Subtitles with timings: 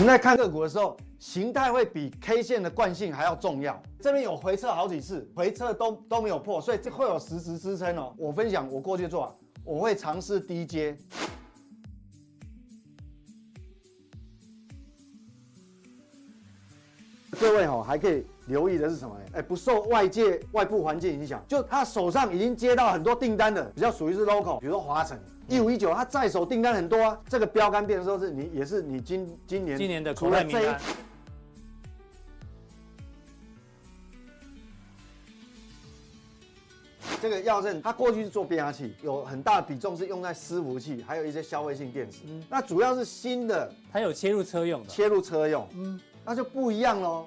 [0.00, 3.78] 我们在看个股的时候，形态会比 K 线的惯性还要重要。
[4.00, 8.14] 这边有回撤好几次，回撤都都没有破，所以这会有实质支撑哦。
[8.16, 10.96] 我分享我过去做，我会尝试低阶。
[17.38, 19.24] 各位哦，还可以留意的是什么呢？
[19.34, 25.20] 哎，不受外界外部环境影响，就他手上已经接到很多订单的，比较属于是 local，比如说华城
[25.50, 27.20] 一五一九，他在手订单很多啊。
[27.28, 30.80] 这个标杆变的时候是你也是你今今年今年的口袋名单。
[37.20, 42.20] 这个耀盛，它过去是做变压器，有很大的比重是用在伺服器，还有一些消费性电子。
[42.26, 45.68] 嗯，那主要是新的，它有切入车用的，切入车用。
[45.74, 46.00] 嗯。
[46.24, 47.26] 那就不一样喽。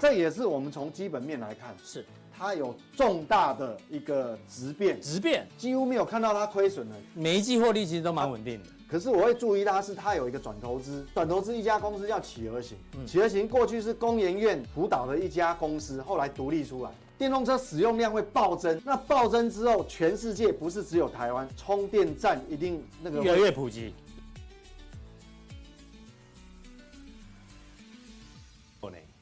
[0.00, 2.06] 这也是我们从基本面来看，是
[2.40, 8.68] 它有重大的一个质变，质变几乎没有看到它亏损的，每一季获利其实都蛮稳定的。
[8.88, 16.90] 可是我会注意它是它有一个转投资，转投资一家公司叫企鹅型，企鹅型过去是工研院辅导的一家公司，后来独立出来。
[17.18, 23.92] 电动车使用量会暴增，那暴增之后，全世界不是只有台湾，充电站一定那个越来越普及。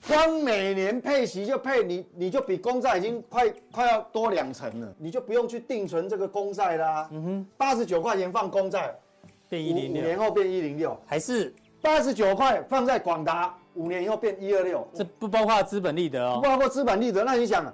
[0.09, 7.06] 光每年配息就配你，你就比公债已经快快要多两成了，你就不用去定存这个公债啦。
[7.12, 8.95] 嗯哼，八十九块钱放公债，
[9.51, 14.89] 变一零六，五年后变一零六，还是八十九块放在广达，五年以后变一二六。
[14.95, 17.70] 这不包括资本利得哦，不包括资本利得，那你想？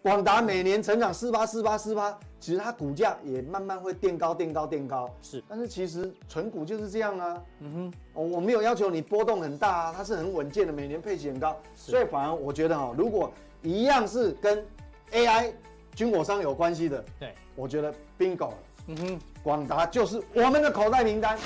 [0.00, 5.10] 广达每年成长四八四八四八，其实它股价也慢慢会垫高垫高垫高。
[5.20, 7.42] 是，但是其实纯股就是这样啊。
[7.60, 11.56] 嗯哼，我我没有要求你波动很大啊，它是很稳健的，每年配息很高。
[11.74, 13.30] 所以反而我觉得哈，如果
[13.62, 14.64] 一样是跟
[15.10, 15.52] AI
[15.94, 18.58] 军火商有关系的，对，我觉得 bingo 了。
[18.86, 21.36] 嗯哼，广达就是我们的口袋名单。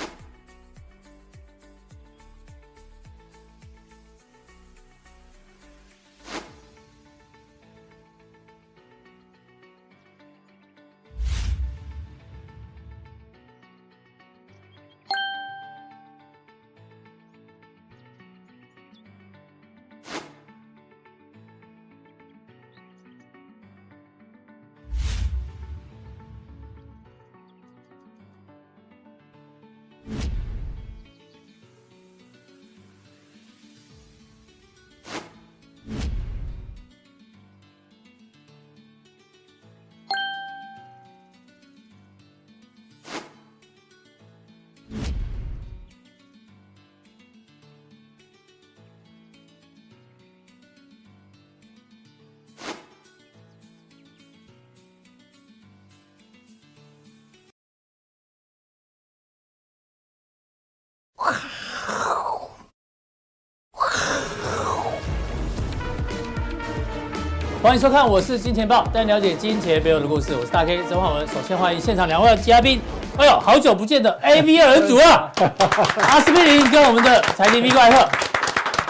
[67.63, 70.35] 欢迎收看，我是金钱豹，带你了解金钱背后的故事。
[70.37, 71.25] 我是大 K 曾焕文。
[71.25, 72.81] 首先欢迎现场两位嘉宾，
[73.17, 75.31] 哎呦，好久不见的 AV 二人组啊，
[76.03, 78.09] 阿司匹林跟我们的财经 V 怪客，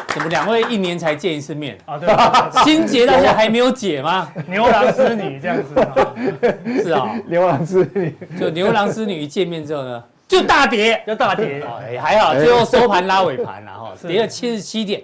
[0.07, 1.77] 怎么两位一年才见一次面？
[1.85, 1.99] 啊？
[1.99, 4.27] 对，心结大家还没有解吗？
[4.47, 5.75] 牛郎织女这样子，
[6.83, 14.99] 是啊，牛郎织女，就牛郎织女一见面之后呢，就大跌，就大跌，哎，还好，最后收盘拉尾盘，了哈跌了七十七点。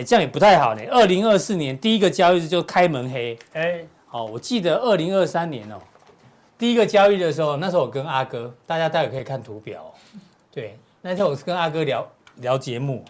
[0.00, 0.82] 哎，这样也不太好呢。
[0.90, 3.38] 二零二四年第一个交易日就开门黑。
[3.52, 5.78] 哎，好，我记得二零二三年哦，
[6.56, 9.92] 第一个交易的时候，那时候我跟阿哥，大家待会可以看图表哦。
[10.50, 13.04] 对，那天我是跟阿哥聊聊节目。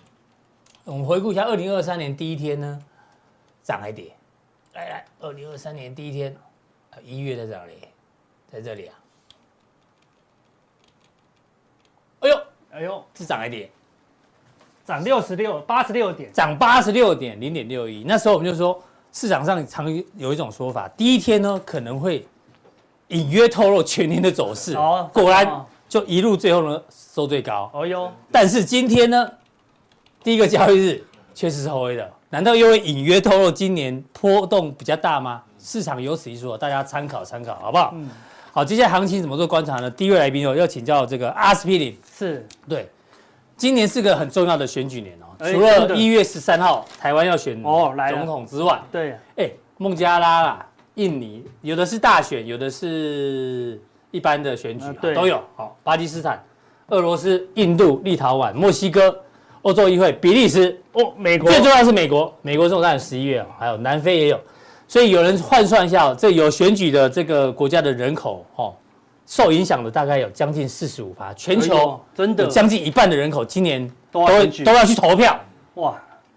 [0.82, 2.82] 我们回顾一下二零二三年第一天呢，
[3.62, 4.12] 涨还跌？
[4.74, 6.36] 来来，二零二三年第一天，
[7.04, 7.74] 一月在哪里？
[8.50, 8.98] 在这里啊。
[12.18, 13.70] 哎呦，哎呦，是涨还跌？
[14.90, 18.02] 涨六十六，八十六点，涨八十六点零点六一。
[18.04, 18.76] 那时候我们就说，
[19.12, 19.86] 市场上常
[20.16, 22.26] 有一种说法，第一天呢可能会
[23.06, 24.74] 隐约透露全年的走势。
[24.74, 27.70] 哦，果然就一路最后呢收最高。
[27.72, 29.30] 哦哟，但是今天呢，
[30.24, 31.04] 第一个交易日
[31.34, 35.40] 确实是黑的，难道又会隐约透露今年波动比较大吗？
[35.60, 37.92] 市场有此一说，大家参考参考，好不好？
[37.94, 38.08] 嗯，
[38.50, 39.88] 好，接下来行情怎么做观察呢？
[39.88, 42.90] 第一位来宾哦，要请教这个阿司匹林，是对。
[43.60, 53.78] 今年是个很重要的选举年哦，除了一月十三号台湾要选总统之外，对，哎，孟加拉啦、印尼，有的是大选，有的是
[54.12, 55.38] 一般的选举，都有。
[55.56, 56.42] 好，巴基斯坦、
[56.88, 59.14] 俄罗斯、印度、立陶宛、墨西哥、
[59.60, 64.40] 欧洲议会、比利时，哦，美国，最重要是美国，美国总统十一月，还有南非也有，
[64.88, 68.74] 所以有人换算一下，这有选举的这个国家的人口，哦，
[69.30, 72.48] 受影响的大概有将近四十五趴，全球真的。
[72.48, 75.38] 将近一半的人口今年都都都要去投票，
[75.74, 75.94] 哇，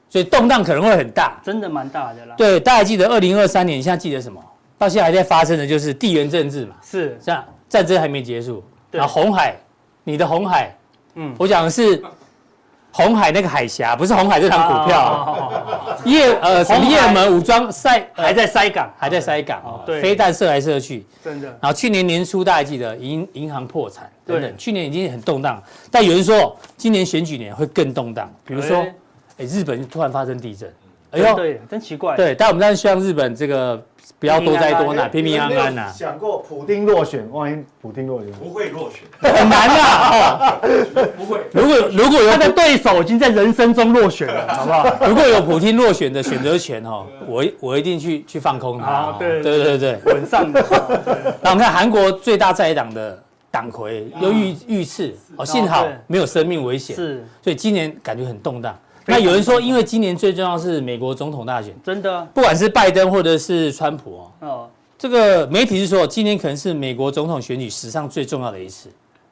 [0.07, 2.35] 所以动荡可能会很大，真的蛮大的啦。
[2.37, 4.39] 对，大家记得二零二三年，你现在记得什么？
[4.77, 9.55] 到现在还在发生的就是地缘政治嘛，是，这样战争还没结束，然后红海，
[10.03, 10.71] 你的红海，
[11.15, 11.99] 嗯，我讲的是。
[12.95, 15.51] 红海那个海峡不是红海这档股票，
[16.05, 21.47] 叶呃什么叶门武装塞还在塞港，还在塞港哦，对，飞弹射来射去，真的。
[21.59, 28.77] 然后去年年初大家记得银银行破产等等，去年已经很动荡，但有人说今年选举年会更动荡，比如说，
[29.37, 30.71] 哎，日本突然发生地震，
[31.11, 33.83] 哎呦，对，真奇怪，对，但我们当然希望日本这个。
[34.19, 35.91] 不要多灾多难，平平安安呐。
[35.93, 40.59] 想过普丁落选，万一普丁落选，不会落选，很难啊。
[41.17, 41.39] 不会。
[41.51, 44.85] 如果如果有他的对手已经在人生中落选了，好不好？
[45.07, 49.15] 如果有普丁落选的选择权哈，我我一定去去放空他。
[49.19, 50.63] 对对对对，稳上的。
[51.41, 53.21] 那我们看韩国最大在野党的
[53.51, 56.95] 党魁又遇遇刺，哦，幸好没有生命危险。
[56.95, 57.25] 是。
[57.41, 58.77] 所以今年感觉很动荡。
[59.05, 68.89] 那有人说，因为今年最重要是美国总统大选，真的，不管是拜登或者是川普哦，哦，这个媒体是说，今年可能是美国总统选举史上最重要的一次。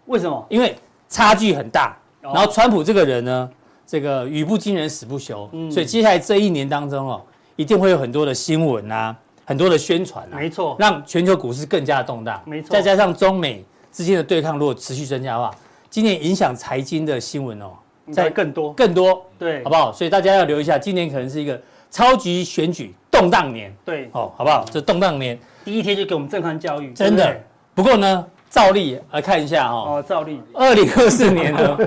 [0.08, 0.46] 为什么？
[0.50, 0.76] 因为
[1.08, 3.50] 差距很大，然后川普这个人呢，
[3.88, 7.22] 这个语不惊人死不休，所以接下来这一年当中哦，
[7.56, 9.16] 一定会有很多的新闻啊，
[9.46, 15.52] 很多的宣传啊，没错，让全球股市更加的动荡，没错，再加上中美之间的对抗如果持续增加的话，
[15.90, 17.72] 今年影响财经的新闻哦。
[18.12, 19.92] 在更多更多，对，好不好？
[19.92, 21.60] 所以大家要留意一下，今年可能是一个
[21.90, 24.66] 超级选举动荡年，对，哦，好不好？
[24.72, 27.40] 这动荡年第一天就给我们震撼教育，真的。
[27.74, 31.78] 不过呢，照例来看一下哈，哦，照例，二零二四年呢，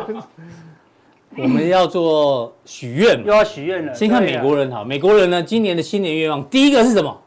[1.36, 3.94] 我们要做许愿，又要许愿了。
[3.94, 7.22] 先看美国人哈，美国人呢，今年的新年愿望第一个是什么？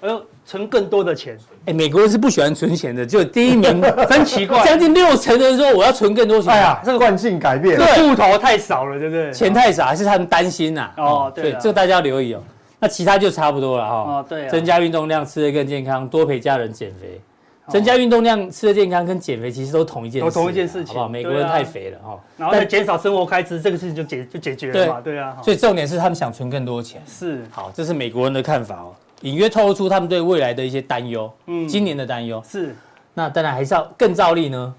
[0.00, 0.22] 哎呦。
[0.48, 6.52] 存更多的钱，哎，美国人是不喜欢存钱的，就第一名， 真奇怪，将近六成的人说我要存更多钱。
[6.52, 9.32] 哎呀，这个惯性改变，对户头太少了，对不对？
[9.32, 10.90] 钱太少，还是他们担心呐？
[10.96, 12.42] 哦，对，这个大家要留意哦。
[12.78, 13.94] 那其他就差不多了哈。
[13.94, 17.20] 哦，对，增加运动量，吃得更健康，多陪家人减肥。
[17.68, 21.08] 增加运动量，吃的健康跟减肥其实都同一件事，同一件事情，好不好？
[21.08, 22.20] 美国人太肥了哈。
[22.36, 25.00] 然后再减少生活开支，这个事情就解就解决了嘛？
[25.02, 25.36] 对啊。
[25.42, 27.02] 所以重点是他们想存更多钱。
[27.08, 27.42] 是。
[27.50, 28.94] 好，这是美国人的看法哦。
[29.22, 32.42] 隐约透露出他们对未来的一些担忧，嗯，今年的担忧。
[32.48, 32.74] 是，
[33.14, 34.74] 那当然还是要更照例呢，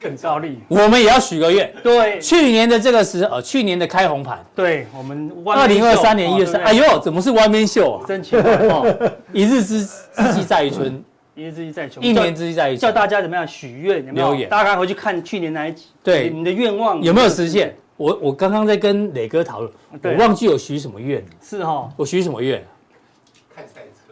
[0.00, 8.04] 更照例，我们也要许个愿，对，去年的这个时呃，去年的开红盘，对我们二零二三年一月三，哎呦，怎么是 one man show 啊？
[8.06, 11.02] 真奇怪哦， 一日之之计在于春，
[11.34, 14.06] 一日之计在于春，一年之计在于，叫大家怎么样许愿？
[14.06, 14.48] 有没有？
[14.48, 17.74] 大家回去看去年那一集，对，你的愿望有没有实现？
[17.96, 19.72] 我我刚刚在跟磊哥讨论，
[20.02, 22.62] 我忘记有许什么愿，是哈，我许什么愿？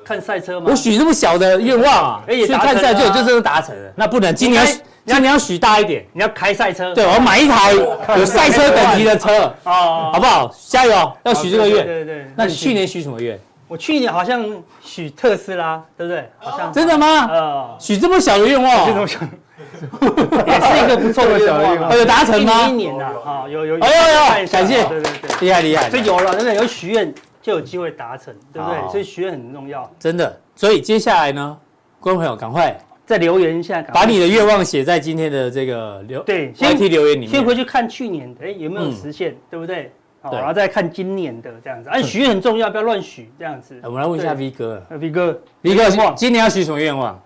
[0.05, 0.67] 看赛车吗？
[0.71, 3.93] 我许这么小的愿望啊，哎，去看赛车就这个达成了。
[3.97, 4.67] 那不能，今年
[5.05, 6.95] 今年要许大一点，你要开赛车。
[6.95, 10.55] 对，我要买一台有赛车等级的车啊，好不好？
[10.69, 11.85] 加油，要许这个愿。
[11.85, 12.27] 对对。
[12.37, 13.39] 那你去年许什么愿？
[13.69, 14.45] 我去年好像
[14.83, 16.29] 许特斯拉，对不对？
[16.39, 17.27] 好像真的吗？
[17.31, 19.19] 呃，许这么小的愿望，这么小，
[20.47, 21.97] 也是一个不错的小愿望。
[21.97, 22.69] 有达成吗？
[22.69, 23.79] 一年的啊，有有。
[23.81, 25.89] 哎呦呦，感谢，对对对，厉害厉害。
[25.89, 26.55] 所以有了，对不对？
[26.57, 27.13] 有许愿。
[27.43, 28.91] 就有机会达成，对不对？
[28.91, 30.41] 所以许愿很重要，真的。
[30.55, 31.59] 所以接下来呢，
[32.01, 37.29] 观众朋友赶快再留言一下，把你的愿望写在今天的这个留对先提留言里面。
[37.29, 39.93] 先回去看去年的，哎，有没有实现，对不对？
[40.21, 41.91] 好，然后再看今年的这样子。
[41.91, 43.81] 哎，许愿很重要，不要乱许这样子。
[43.83, 47.21] 我们来问一下 V 哥，V 哥，V 哥，今年要许什么愿望？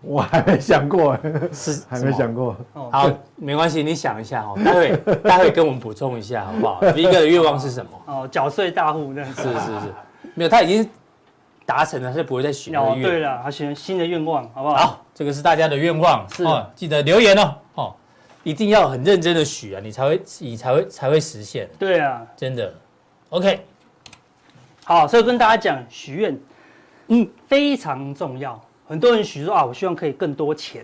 [0.00, 1.18] 我还没想过，
[1.52, 2.56] 是 还没想过。
[2.72, 6.80] 好，没关系，你想一下哦，待会 待会跟我们补充一下，好不好？
[6.92, 7.90] 第一个的愿望是什么？
[8.06, 9.42] 哦，缴税大户那样子。
[9.42, 9.94] 是是是，
[10.34, 10.88] 没有，他已经
[11.66, 13.02] 达成了，他就不会再许愿。
[13.02, 14.76] 对了，他许新的愿望，好不好？
[14.76, 16.44] 好，这个是大家的愿望，是
[16.76, 17.94] 记得留言哦，哦，
[18.44, 21.68] 一定要很认真的许啊，你才会你才会才会实现。
[21.76, 22.72] 对啊，真的。
[23.30, 23.60] OK，
[24.84, 26.40] 好，所以跟大家讲许愿，
[27.08, 28.58] 嗯，非常重要。
[28.88, 30.82] 很多人许说啊，我希望可以更多钱，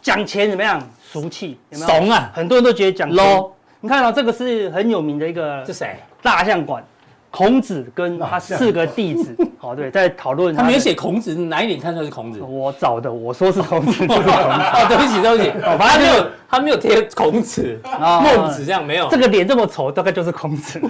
[0.00, 0.80] 讲钱怎么样？
[1.02, 1.90] 俗气，有没有？
[1.90, 2.30] 怂啊！
[2.32, 3.50] 很多人都觉得讲 low。
[3.80, 5.96] 你看到这个是很有名的一个，是谁？
[6.22, 6.84] 大象馆，
[7.28, 10.54] 孔子跟他四个弟子，好 对，在讨论。
[10.54, 12.40] 他没有写孔子，哪一点看出来是孔子？
[12.40, 14.30] 我找的，我说是孔子，就是孔子。
[14.30, 19.08] 哦，对不起，对不起，哦反正他没有，他没有贴孔子、孟子这样，没有。
[19.08, 20.80] 这个脸这么丑，大概就是孔子。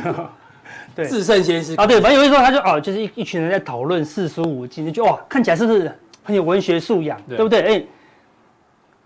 [0.95, 5.91] 对，至圣先师啊，对，反正有一说他就哦，就是一一群人在讨论四书五经，就哇，看起来是不是？
[6.23, 7.61] 很有文学素养，对不对？
[7.61, 7.83] 哎，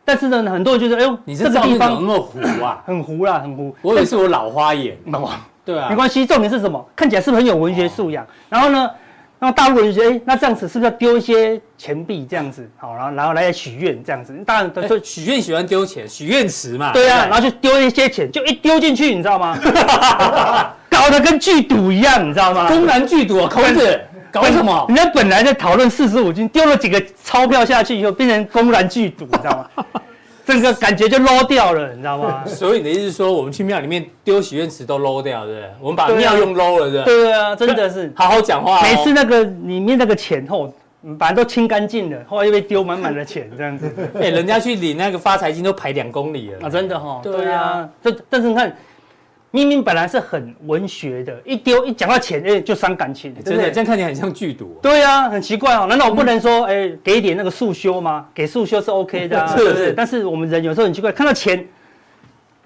[0.05, 2.83] 但是呢，很多人觉得，哎呦，你这个地方怎么那么糊啊？
[2.87, 3.75] 很糊啦，很糊。
[3.83, 4.97] 我以为是我 老花眼，
[5.65, 6.27] 对啊，没关系。
[6.27, 6.85] 重点是什么？
[6.95, 8.27] 看起来是不是很有文学素养？
[8.51, 8.91] 然后呢，
[9.39, 12.69] 那么大陆人觉得，哎，那这样子是不是要丢一些钱币这样子？
[12.77, 14.35] 好，然后然后来许愿这样子。
[14.45, 16.93] 当然，就许愿喜欢丢钱，许愿池嘛。
[16.93, 19.57] 对啊，然后就丢一些钱，就一丢进去，你知道吗？
[20.91, 22.69] 搞得跟剧赌一样，你知道吗？
[22.69, 24.01] 公然剧赌啊，孔子
[24.35, 24.85] 搞什么？
[24.89, 29.85] 人家本来在讨论四十五经，丢了几个钞票下去以后，变成公然剧赌，你知道吗？
[30.45, 32.43] 整个感觉就 low 掉了，你知道吗？
[32.49, 35.71] 所以你的意思是说，我们去庙里面丢许愿池都 low 掉，对不对？
[35.81, 37.05] 我们把庙用 low 了，对不对？
[37.05, 38.13] 对啊，真的是。
[38.17, 38.83] 好好讲话。
[38.83, 40.75] 每次那个里面那个钱后，
[41.19, 43.91] 反正都清干净了，后来又被丢满满的钱，这样子。
[44.21, 46.69] 哎，人家去领那个发财金都排两公里了啊！
[46.69, 47.21] 真的哈。
[47.23, 47.89] 对啊。
[48.03, 48.77] 这但是你看。
[49.55, 54.77] 明明本来是很文学的，一丢一讲到钱，哎，就伤感情，真的，这样看起来很像剧毒。
[54.83, 58.27] 对啊，很奇怪哦，难道我不能说，哎，给一点那个速修吗？
[58.35, 59.93] 给速修是 OK 的， 是不是？
[59.93, 61.65] 但是我们人有时候很奇怪，看到钱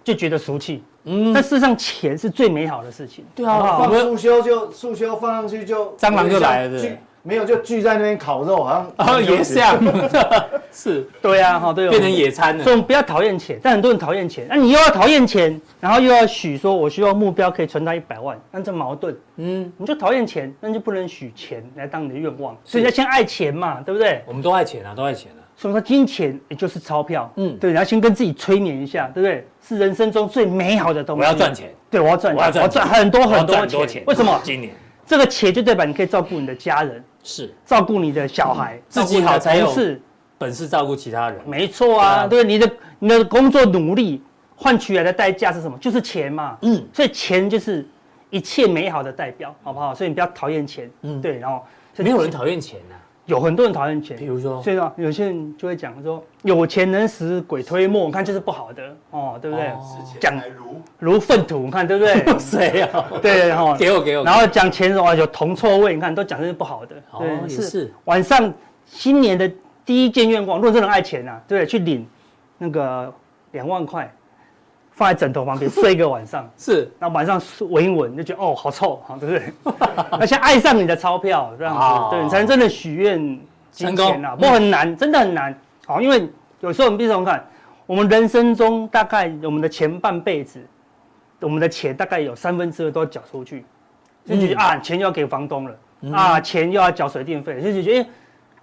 [0.03, 3.23] 就觉得俗气，嗯，但事实上钱是最美好的事情。
[3.35, 6.99] 对啊，我们速修就速修放上去就蟑螂就来了，对。
[7.23, 9.79] 没有，就聚在那边烤肉，好像哦，也像，
[10.73, 12.65] 是，对啊，哈，对，变成野餐了。
[12.65, 24.23] 所以我们不要讨厌钱，但很多人讨厌钱，那你又要讨厌钱，然后又要许说，我希望目标可以存到一百万，那这矛盾，嗯，你就讨厌钱，那就不能许钱来当你的愿望，所以要先爱钱嘛，对不对？
[24.27, 25.43] 我们都爱钱啊，都爱钱啊。
[25.57, 29.45] 所以说，金钱也就是钞票，嗯，对，你要先跟自己催眠一下，对不对？
[29.61, 31.21] 是人生中最美好的东西。
[31.23, 34.05] 我要赚钱，对，我要赚钱，我要赚很多很多钱。
[34.07, 34.41] 为什么？
[34.45, 34.73] 今年
[35.09, 37.03] 这个钱就代表你可以照顾你的家人。
[37.25, 39.71] 是照顾你的小孩，嗯、自己好才有
[40.39, 41.39] 本事照顾其他人。
[41.45, 44.23] 没错啊，对，你的你的工作努力
[44.57, 45.77] 换取来的代价是什么？
[45.79, 46.57] 就是钱嘛。
[46.63, 47.87] 嗯，所以钱就是
[48.31, 49.95] 一切美好的代表，好不好？
[49.95, 50.91] 所以你不要讨厌钱。
[51.03, 51.63] 嗯，对，然后
[51.97, 53.01] 没有人讨厌钱呐、啊。
[53.29, 59.71] 有很多人讨厌钱，比如说，所以说有些人就会讲说，有钱能使鬼推磨，你看这是不好的哦，对不对？
[60.19, 62.15] 讲如如粪土，你看对不对？
[62.41, 63.05] 谁啊？
[63.21, 64.25] 对，然后 给我给我。
[64.25, 66.97] 然后讲钱的话有铜臭味，你看都讲这是不好的。
[67.19, 67.93] 对，是。
[68.07, 68.51] 晚上
[68.87, 69.47] 新年的
[69.85, 72.07] 第一件愿望，如果真的爱钱呐，对，去领
[72.57, 73.13] 那个
[73.53, 74.11] 两万块。
[74.99, 77.41] 放在枕头旁边睡一个晚上， 是，那晚上
[77.71, 79.73] 闻一闻就觉得哦，好臭，好， 对不对？
[80.19, 83.17] 而且爱上你的钞票这样子，对，你才能真的许愿
[83.71, 85.57] 金钱啊，不很难，真的很难。
[85.87, 86.29] 好，因为
[86.59, 87.47] 有时候我们必须看，
[87.87, 90.61] 我们人生中大概我们的前半辈子，
[91.39, 93.65] 我们的钱大概有三分之二都要缴出去，
[94.25, 95.77] 就觉得啊，钱又要给房东了，
[96.13, 98.07] 啊，钱又要缴水电费，就觉得哎，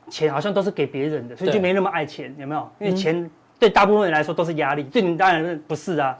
[0.10, 2.70] 钱好像都是给别人的，所以就没那么爱钱，有没有？
[2.80, 6.18] 因为钱对大部分人来说都是压力，对你当然不是啊。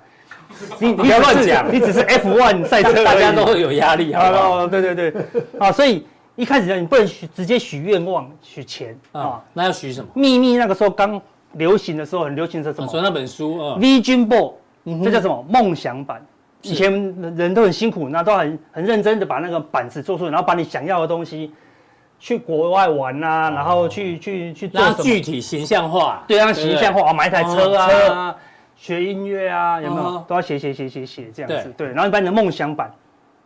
[0.80, 4.66] 你你不要乱讲，你只是 F1 赛车，大家都会有压力啊。
[4.68, 5.14] 对对对，
[5.60, 10.08] 啊，所以一开始你不能许直接许愿望许钱啊，那要许什么？
[10.14, 11.22] 秘密那个时候刚
[11.54, 12.88] 流行的时候，很流行的什么？
[12.88, 14.54] 说那本书啊，Vision Board，
[15.04, 15.46] 这叫什么？
[15.50, 16.26] 梦想版。
[16.62, 16.92] 以前
[17.38, 21.52] 人都很辛苦，那都很很认真的把那个板子做出来，然后把你想要的东西
[22.20, 28.36] 去国外玩啊，然后去去去做具体形象化，对，让形象化啊，买台车啊。
[28.76, 31.74] 学音乐啊，有没有都要写写写写写这样子？
[31.78, 32.92] 对，然后你把你的梦想版，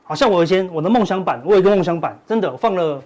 [0.03, 3.01] 好像我以前我的梦想版，我有一个梦想版，真的我放了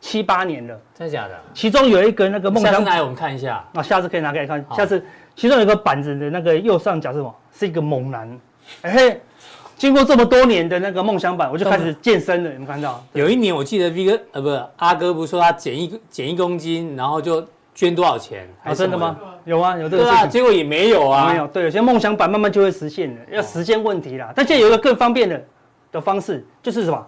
[0.00, 1.38] 七八年了，真的假的？
[1.52, 4.64] 其中有一个那个梦想，版，来我们看一下，那下次可以拿给你看。
[4.74, 5.04] 下次
[5.34, 7.34] 其中有一个板子的那个右上角是什么？
[7.52, 8.38] 是一个猛男。
[8.82, 9.20] 哎嘿，
[9.76, 12.50] 经过这么多年的那个梦想版，我就开始健身了。
[12.50, 13.04] 有没有看到？
[13.12, 17.44] 有一年我记得 V 哥呃，不是阿哥，不是说他减一减一公斤，然后就。
[17.74, 18.48] 捐多少钱？
[18.64, 19.16] 啊，真的吗？
[19.44, 20.02] 有啊，有这个。
[20.02, 21.30] 对啊，结果也没有啊。
[21.32, 24.32] 没有，对，有些梦想版慢慢就会实现了，要时间问题啦。
[24.34, 25.42] 但现在有一个更方便的
[25.92, 27.06] 的方式，就是什么？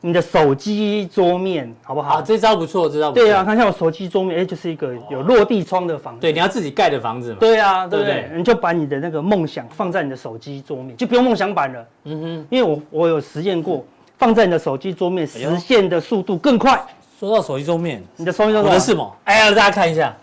[0.00, 2.16] 你的手机桌面，好不好？
[2.16, 3.24] 啊，这招不错，这招不错。
[3.24, 6.20] 对啊，看一下我手机桌面，哎，就是一个有落地窗的房子。
[6.20, 7.38] 对，你要自己盖的房子嘛。
[7.40, 8.30] 对啊，对不对？
[8.34, 11.86] 你就把你的那个梦想放在你的手机桌面，就不用梦想版了。
[12.04, 13.82] 嗯哼，因为我我有实验过，
[14.18, 16.78] 放在你的手机桌面，实现的速度更快。
[17.26, 19.10] 说到手机桌面，你的手机桌面是什么？
[19.24, 20.14] 哎呀，大家看一下，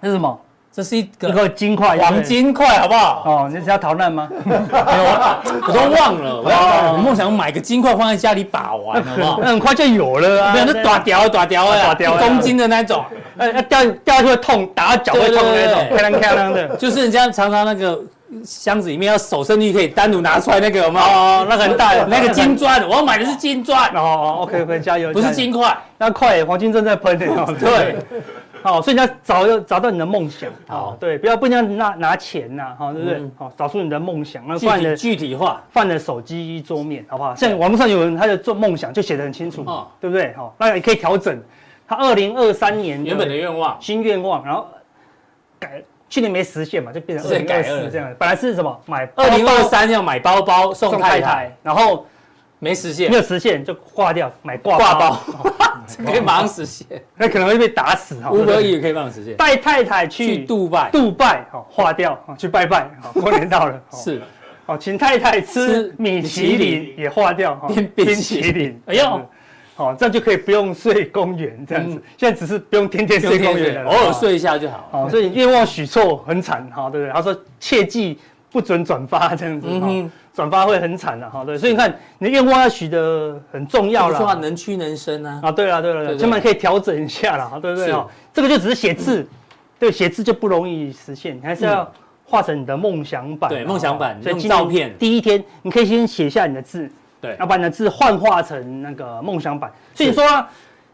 [0.00, 0.38] 这是什么？
[0.74, 3.22] 这是一个一个金块，黄金块，好不好？
[3.26, 4.28] 哦，你是要逃难吗？
[4.44, 6.92] 没有，我都忘了。
[6.92, 9.38] 我梦想买个金块放在家里把玩，好不好？
[9.42, 10.54] 那很快就有了啊！
[10.54, 13.04] 没有，那大条大条的，一公斤的那种，
[13.36, 16.68] 呃，掉掉下去会痛，打到脚会痛的那种，漂亮漂亮的。
[16.76, 18.00] 就是人家常常那个
[18.44, 21.04] 箱子里面要手伸进去可以单独拿出来那个，有没有？
[21.04, 23.90] 哦，那个很大，那个金砖，我要买的是金砖。
[23.94, 25.12] 哦，OK OK，加油！
[25.12, 27.26] 不是金块，那块黄金正在喷的。
[27.60, 27.96] 对。
[28.62, 33.20] 好，所以你要找要找到你的梦想，好，对，不要不能拿拿钱呐，哈，对不对？
[33.36, 37.34] 好，找出你的梦想，那放的具体化，放的手机桌面，好不好？
[37.34, 39.64] 像网络上有人他的做梦想就写得很清楚，
[40.00, 40.32] 对不对？
[40.34, 41.36] 好，那也可以调整。
[41.88, 44.68] 他二零二三年原本的愿望，新愿望，然后
[45.58, 45.82] 改
[46.12, 48.14] 去年没实现嘛，就变成二零二四这样。
[48.18, 48.78] 本来是什么？
[48.84, 52.06] 买二零二三要买包包送太太，然后
[52.58, 55.18] 没实现，没有实现就挂掉，买挂挂包。
[56.04, 58.30] 可以马上实现， 那可能会被打死哈。
[58.30, 59.34] 五百亿也可以马上实现。
[59.38, 64.20] 带太太去杜拜，杜拜哈化掉，去拜拜，好过年到了，是，
[64.66, 69.22] 好请太太吃米其林也化掉，哈冰淇淋，哎呦。
[69.82, 72.00] 哦，这样就可以不用睡公园这样子。
[72.16, 74.88] 现在只是不用天天睡公园了，偶尔睡一下就好。
[74.92, 77.12] 哦，所以愿望许错很惨哈，对不对？
[77.12, 78.18] 他说切记
[78.50, 79.66] 不准转发这样子，
[80.32, 81.44] 转发会很惨的哈。
[81.44, 84.16] 对，所以你看你的愿望要许的很重要了。
[84.16, 85.40] 说话能屈能伸啊。
[85.42, 87.92] 啊，对了对了，起码可以调整一下了，对不对？
[88.32, 89.26] 这个就只是写字，
[89.78, 91.90] 对，写字就不容易实现，你还是要
[92.24, 93.50] 画成你的梦想版。
[93.50, 94.94] 对，梦想版，所以照片。
[94.98, 96.90] 第一天你可以先写下你的字。
[97.22, 99.72] 对，要把你的字幻化成那个梦想版。
[99.94, 100.24] 所以你说，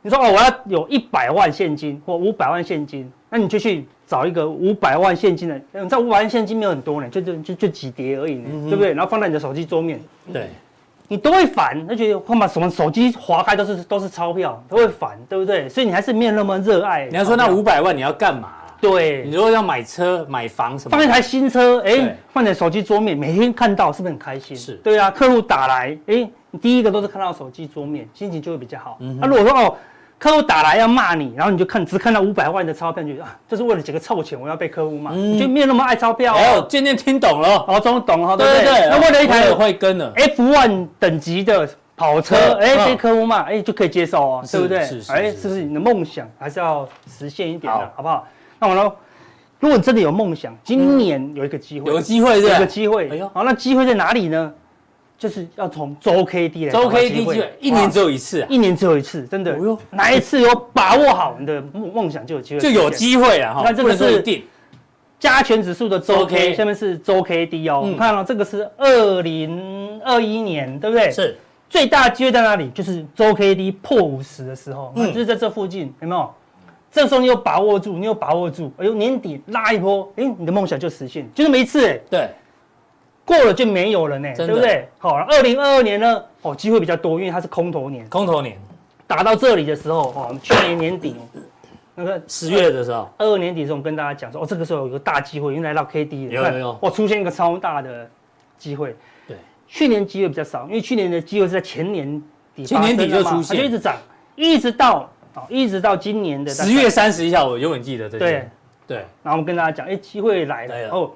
[0.03, 5.55] 你说哦，我要有一百万现金或五百万现金，那你就去找一个五百万现金的。
[5.73, 8.93] 你知道五百万现金没有很多呢，就就就就几叠而已呢，对不对？
[8.93, 9.99] 然后放在你的手机桌面。
[10.31, 10.51] 对，
[11.09, 15.67] 你都会烦，那觉得会把什么手机划开都是都是钞票，都会烦，对不对？
[15.69, 17.07] 所以你还是没有那么热爱。
[17.11, 18.51] 你要说那五百万你要干嘛？
[18.81, 24.57] 对，你如果要买车、买房什么，放一台新车，哎，放在手机桌面，每天看到是不是很开心？
[24.57, 28.99] 是对啊，客户打来，哎，你第一个都是看到手机桌面，心情就会比较好。
[29.21, 29.77] 那如果说哦，
[30.19, 36.37] 客户打来要骂你，然后你就看只看到五百万的钞票，你就啊，就是为了几个臭钱，我要被客户骂，你就没有那么爱钞票。
[36.37, 38.89] 哦，渐渐听懂了，哦，终于懂了，对对对。
[38.89, 44.79] 那为了一台会跟的 F1 等级的跑车，哎，被客户骂，哎，就可以接受哦，对不对？
[45.09, 48.27] 哎，是不是你的梦想还是要实现一点的，好不好？
[48.59, 48.93] 那我呢？
[49.61, 53.09] 如果你真的有梦想，今年有一个机会，有机会，有个机会。
[53.09, 54.53] 哎呦，好，那机会在哪里呢？
[55.19, 56.71] 就是要从周 K D 来。
[56.71, 59.59] 周 K D 机会，一年只有一次，一年只有一次，真的。
[59.91, 63.63] 哪一次有把握好你的梦梦想，就有机会，就有机会了哈。
[63.65, 64.23] 那这个是
[65.19, 67.83] 加权指数的周 K，下面是周 K D 哦。
[67.85, 71.11] 你看到这个是二零二一年，对不对？
[71.11, 71.37] 是。
[71.69, 72.71] 最大机会在哪里？
[72.71, 76.33] 就是周 K D 破五十的时候，就是在这附近，有没有？
[76.91, 82.29] 这时候你有把握住，你有把握住，哎呦，年底拉一波，哎，你的梦想就实现，就这么一次，哎，对，
[83.25, 84.89] 过了就没有了呢，对不对？
[84.99, 88.59] 好，二零二二年呢，哦，机会比较多，因为它是空头年，空头年，
[89.07, 91.15] 打到这里的时候，哦，去年年底
[91.95, 98.09] 那个十月的时候，二二年底的时候，我跟大家讲说，哦，这个时候有个大机会，因为来到 K D 了，有有有，哦，出现一个超大的
[98.57, 98.97] 机会，
[99.27, 102.23] 对，去年机会比较少，因为去年的机会是在前年
[102.55, 103.97] 底，前年底就出现，它就一直涨，
[104.35, 105.11] 一直到。
[105.49, 108.19] 一直到今年的十月三十一号，我永远记得这。
[108.19, 108.49] 对。
[108.87, 111.15] 对，然后我们跟大家讲，哎，机会来了，然后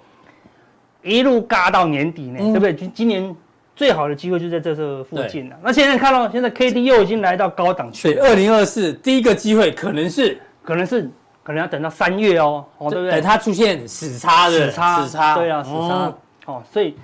[1.02, 2.74] 一路嘎到年底呢，对不对？
[2.74, 3.34] 今今年
[3.74, 5.56] 最好的机会就在这这附近了。
[5.62, 11.10] 那现在看到现在 K D 又已经来到高档区，对，二零二四第一个机会可能是，可能是，
[11.42, 13.12] 可能要等到三月哦，哦，对不对？
[13.12, 16.94] 等它出现死叉的死叉，死叉，对啊，死叉，哦，所以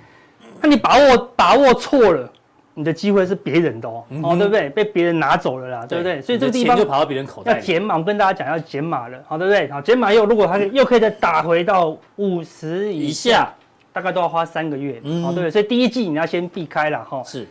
[0.61, 2.31] 那你把握把握错了。
[2.79, 4.69] 你的机会是别人的哦，哦，对不对？
[4.69, 6.21] 被别人拿走了啦，对不对？
[6.21, 7.55] 所以这个地方就跑到别人口袋。
[7.55, 9.69] 要减码，我跟大家讲要减码了，好，对不对？
[9.69, 13.53] 好，减码又如果它又可以再打回到五十以下，
[13.91, 15.51] 大概都要花三个月，好，对不对？
[15.51, 17.45] 所以第一季你要先避开了哈，是。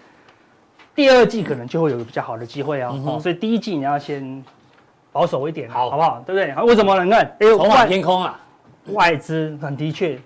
[0.95, 4.43] 第二季可能就会有比较好的机会哦，所以第一季你要先
[5.12, 6.23] 保守一点，好，好不好？
[6.27, 6.51] 对不对？
[6.53, 7.05] 好，为什么呢？
[7.05, 8.41] 你看，哎呦，筹码偏空啊，
[8.93, 10.19] 外资很的确。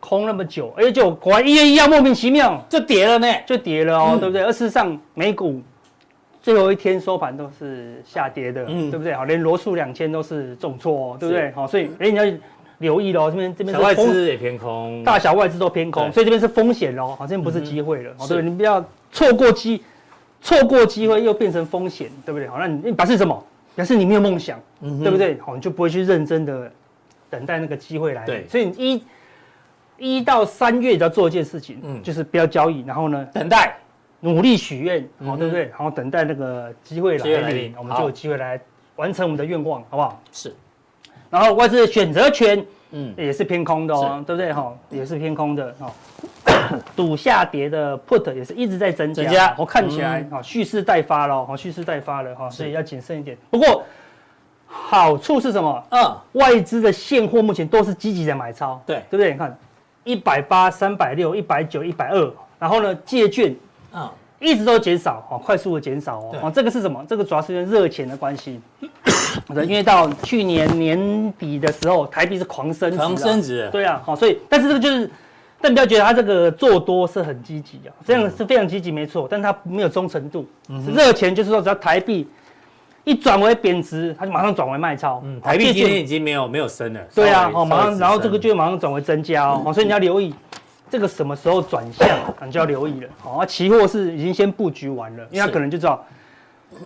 [0.00, 4.42] 空那么久，而且，就果然一月一号莫名其妙就跌了呢，就跌了哦，对不对？
[4.42, 5.60] 而事实上，美股
[6.40, 9.12] 最后一天收盘都是下跌的，对不对？
[9.12, 11.50] 好，连罗素两千都是重挫，对不对？
[11.50, 12.24] 好，所以哎，你要
[12.78, 19.82] 留意喽，这边这边外资也偏空，大小外资都偏空，所以这边是风险喽，好，这边不是机会了，对，你不要错过机，
[20.40, 22.48] 错过机会又变成风险，对不对？
[22.48, 23.44] 好，那你表示什么？
[23.74, 25.36] 表示你没有梦想，对不对？
[25.40, 26.70] 好，你就不会去认真的
[27.28, 29.02] 等待那个机会来，对，所以你一。
[29.98, 33.76] 一到三月要做一件事情，嗯，就是不要交易，然后呢，等待，
[34.20, 35.64] 努力许愿，好，对不对？
[35.66, 38.60] 然后等待那个机会来临，我们就有机会来
[38.96, 40.20] 完成我们的愿望，好不好？
[40.32, 40.54] 是。
[41.28, 44.52] 然后外资的选择权，嗯，也是偏空的哦，对不对？
[44.52, 45.90] 哈，也是偏空的哦。
[46.96, 53.36] 赌下跌的 put 也是一直在增加，我看起来啊，蓄势待发了，哈，蓄势待发了，哈，所以要谨慎一点。
[53.50, 53.84] 不过
[54.66, 55.84] 好处是什么？
[55.90, 59.32] 嗯，外资的现货目前都是积极的买超，对，对不对？
[59.32, 59.56] 你看。
[60.08, 63.54] 一百八、三百六、一百九、一百二，然后呢，借券
[63.92, 66.34] 啊，一直都减少哦，快速的减少哦。
[66.44, 67.04] 哦，这个是什么？
[67.06, 68.58] 这个主要是因为热钱的关系。
[69.66, 73.68] 因为到去年年底的时候，台币是狂升值，狂升值。
[73.70, 75.10] 对啊，好，所以但是这个就是，
[75.60, 80.46] 但不要觉得它这个做多是很积极啊，这样是非常积极没错，但它没有忠诚度。
[80.96, 82.26] 热钱就是说，只要台币。
[83.08, 85.22] 一转为贬值，它就马上转为卖超。
[85.24, 87.00] 嗯，台币今天已经没有没有升了。
[87.14, 90.34] 对啊，哦，马上，然后这个就马上转为增加哦，所以你要留意
[90.90, 92.06] 这个什么时候转向，
[92.44, 93.08] 你就要留意了。
[93.18, 96.04] 好，期货是已经先布局完了，因为它可能就知道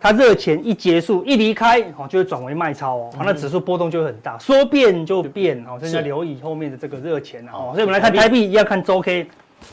[0.00, 7.72] 它热钱一结束一离开哦，就会转为卖超哦，那指数波动就会很大，说变就变哦，所以要留意后面的这个热钱哦。
[7.74, 9.28] 所以我们来看台币，一样看周 K，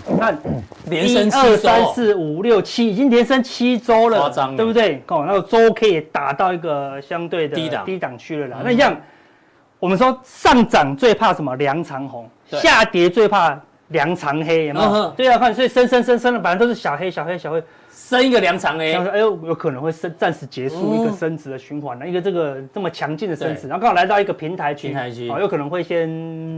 [0.08, 0.38] 你看
[0.86, 5.04] 连升一二三四五六七，已经连升七周了，对不对？
[5.08, 8.58] 哦，那个周 K 也打到一个相对的低档低档区了啦。
[8.64, 8.96] 那像
[9.80, 11.56] 我们说上涨最怕什么？
[11.56, 15.10] 梁长红，下跌最怕梁长黑，有没有？
[15.18, 17.64] 对啊，看所以升升升升的，反正都是小黑小黑小黑。
[18.00, 26.08] 升一个梁长黑，哎呦，有可能会升，暂时结束一个升值的循环了，一个这个这么强劲的升值，然后刚好来到一个平台区，平台区，哦，有可能会先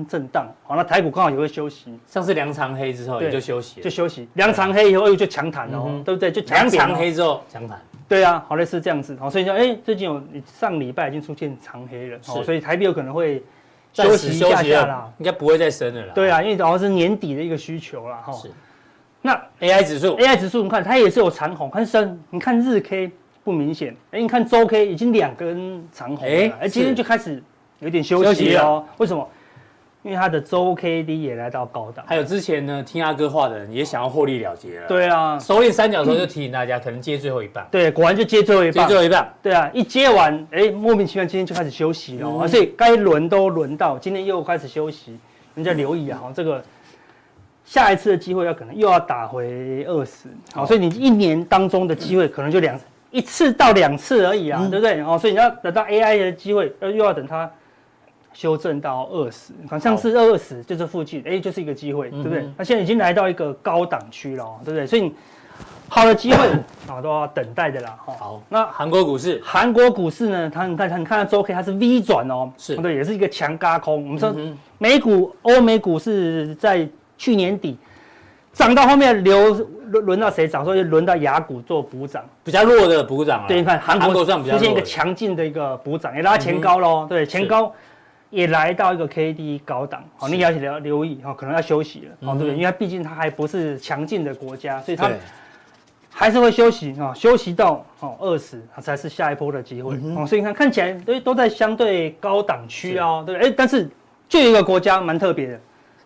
[0.07, 1.97] 震荡，好，那台股刚好也会休息。
[2.05, 4.29] 上次梁长黑之后也就休息，就休息。
[4.35, 6.31] 梁长黑以后又就强弹了，对不对？
[6.31, 7.81] 就梁长黑之后强弹。
[8.07, 13.43] 对啊，好类似这样子，好，所以说，哎，最近有上礼拜已经出现长黑了，哦，所以台币有可能会
[13.93, 16.13] 休息一下下啦，应该不会再升了啦。
[16.13, 18.31] 对啊，因为主要是年底的一个需求啦，哈。
[19.21, 22.19] 那 AI 指数，AI 指数，你看它也是有长红，很深。
[22.29, 23.11] 你看日 K
[23.43, 27.41] 不明显，哎，你看周 K 已经两根长红了，哎，今天就开始
[27.79, 28.83] 有点休息哦。
[28.97, 29.27] 为什么？
[30.03, 32.03] 因为它的周 K D 也来到高档。
[32.07, 34.87] 还有之前呢，听阿哥话的人也想要获利了结了。
[34.87, 37.63] 对啊，收敛三角的时候就提醒大家，可能接最后一棒。
[37.69, 38.87] 对，果然就接最后一棒。
[38.87, 39.29] 接最后一棒。
[39.43, 45.15] 对啊，一接完，哎，莫名其妙今天就开始休息了，所以该轮都轮到，今天又开始休息，
[45.53, 46.63] 人家留意啊，这个。
[47.71, 52.77] 下一次的机会要可能又要打回二十，好，所以你一年当中的机会可能就两
[53.11, 54.99] 一次到两次而已啊，对不对？
[55.01, 57.49] 哦，所以你要等到 AI 的机会，又要等它
[58.33, 62.45] 修正到二十，好像是二十就是附近，哎，就是一个机会，对不对？
[62.57, 64.85] 那现在已经来到一个高档区了，对不对？
[64.85, 65.09] 所以
[65.87, 66.45] 好的机会
[66.91, 67.97] 啊都要等待的啦。
[68.05, 74.03] 好，那韩国股市，韩国股市呢，它你看你看它周 K 它是 V 转哦，是对，也是一个强嘎空。
[74.03, 74.35] 我们说
[74.77, 76.85] 美股欧美股市在。
[77.21, 77.77] 去年底
[78.51, 79.53] 涨到后面流
[79.91, 80.65] 轮轮到谁涨？
[80.65, 83.45] 所以轮到雅股做补涨，比较弱的补涨。
[83.47, 87.05] 对，你看韩国出现一个强劲的一个补涨，也拉前高喽。
[87.07, 87.71] 对，前高
[88.31, 90.03] 也来到一个 K D 高档。
[90.17, 92.31] 好，你要留留意哦，可能要休息了。
[92.31, 92.57] 哦，对不对？
[92.57, 95.11] 因为毕竟它还不是强劲的国家，所以它
[96.09, 99.95] 还是会休息啊，休息到哦二十，它才是下一波的机会。
[100.17, 103.35] 哦，所以你看看起来都都在相对高档区哦，对？
[103.37, 103.87] 哎，但是
[104.27, 105.59] 就有一个国家蛮特别的，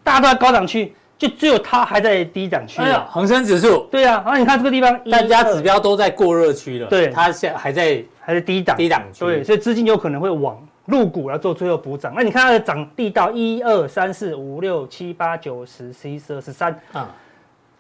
[0.04, 0.94] 大家都在高档区。
[1.18, 2.82] 就只有它还在低档区。
[2.82, 3.88] 哎呀，恒生指数。
[3.90, 6.88] 对啊，然后你看这个地方，大家指标都在过热区了。
[6.88, 9.24] 对，它现在还在还在低档低档区。
[9.24, 12.14] 对，所以资金有可能会往入股来做最后补涨。
[12.16, 17.10] 那你看它的涨力道，一二三四五六七八九十十一十二十三啊，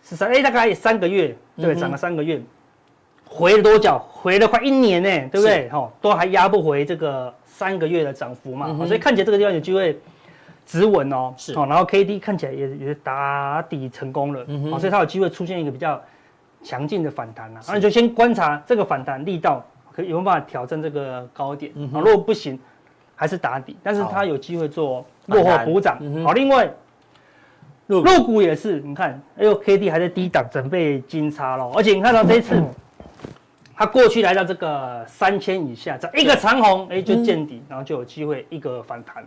[0.08, 2.42] 十三哎，大概三个月，对，涨了三个月，
[3.28, 4.02] 回了多久？
[4.10, 5.68] 回了快一年呢，对不对？
[5.70, 8.74] 哈，都还压不回这个三个月的涨幅嘛。
[8.88, 10.00] 所以看起来这个地方有机会。
[10.66, 11.54] 止稳哦，是。
[11.54, 16.02] 哦，然后 K D 看起来也也打底成功了，嗯哼，所以它有机会出现一个比较
[16.64, 22.60] 强劲的反弹啊，那你就先观察这个反弹力道，可以有没有办法挑战这个高点，啊，如果不行，
[23.16, 26.68] 还是打底，但是它有机会做落后补涨，好，另外，
[27.88, 28.42] 肉股。
[28.42, 32.62] 也是，你看，哎呦，K D 还在低档准备金叉咯，而且你看到这一次，
[33.76, 39.24] 它过去来到这个三千以下，这一个长红，哎，就见底，然后就有机会一个反弹。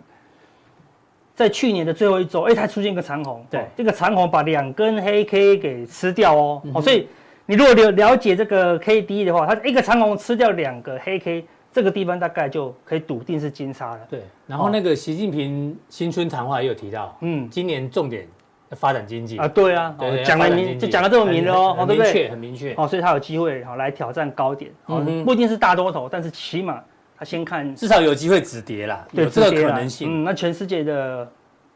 [1.39, 7.07] 在去年的最后一周，哎，它出现一个长红，对，这个长红把两根黑 K 给吃掉哦，哦，所以
[7.47, 14.01] 你如果了了解这个 K D 的话，它一个长红吃掉两个黑 K，这个地方大概就可以笃定是金叉了。
[14.11, 18.27] 对，然后那个习近平新春谈话也有提到，嗯，今年重点
[18.73, 22.29] 发展经济啊，对啊，讲了明就讲了这么明了哦，对不对？
[22.31, 26.83] 很明确，哦，所以他有机会好来挑战高点，哦，不一定是大多头，但是起码。
[27.19, 30.23] 他先看，至少有机会止跌啦，有这个可能性。
[30.23, 31.29] 嗯，那全世界的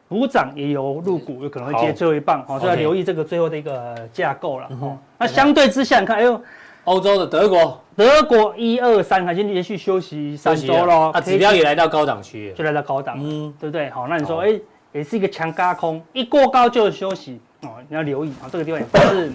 [0.07, 4.69] 股涨也有入股，有可能会接最后一棒，好，所以要留意这个最后的一个架构了。
[4.79, 6.41] 哦，那相对之下，你看，哎呦，
[6.85, 13.89] 欧洲的德国，德国一二三，已经连续休息三周了，啊，指标也来到高档区，就来到高档，嗯，对不对？
[13.89, 14.57] 好，那你说，哎，
[14.93, 19.31] 也是一个强加空，一过高就休息，哦，你要留意啊，这个地方也不是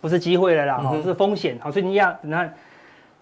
[0.00, 2.52] 不是机会了啦，是风险，好，所以你要你看。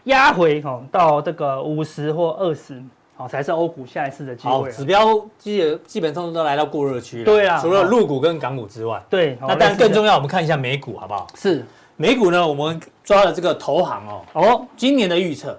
[0.07, 2.83] 压回哦，到这个五十或二十，
[3.17, 4.51] 好才是欧股下一次的机会。
[4.51, 7.25] 好，指标基基本上都来到过热区了。
[7.25, 9.03] 对啊，除了陆股跟港股之外。
[9.11, 11.27] 对，那当然更重要，我们看一下美股好不好？
[11.35, 11.65] 是，
[11.97, 14.23] 美股呢，我们抓了这个投行哦。
[14.35, 15.59] 哦，今年的预测，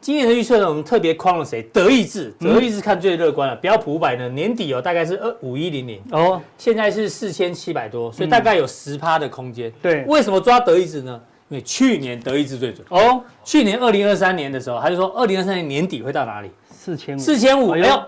[0.00, 1.62] 今年的预测呢，我们特别框了谁？
[1.72, 3.54] 德意志，德意志看最乐观了。
[3.54, 9.72] 标普五百呢，年底哦大概是二五一零零哦，现在是四千七百多，所以大概有十趴的空间。
[9.80, 11.20] 对，为什么抓德意志呢？
[11.48, 16.50] 因为去年德意志最准哦，去年二零二三年的时候，他就说二零二三年年底会到哪里？
[16.68, 18.02] 四千五，四千五，没有，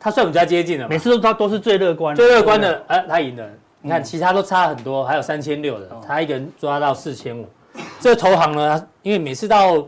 [0.00, 0.88] 他算比较接近了。
[0.88, 3.46] 每次都他都是最乐观，最乐观的，哎，他赢了。
[3.82, 7.46] 你看其他都差很多，还有三千六的，他一个人抓到四千五。
[8.00, 9.86] 这个投行呢，因为每次到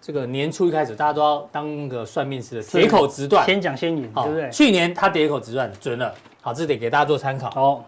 [0.00, 4.48] 这个年初一开始，大家都要当个算命师的，铁口直断，先讲先赢，对不对？
[4.50, 7.50] 去年他跌口直断，准了，好，这得给大家做参考。
[7.60, 7.84] 哦，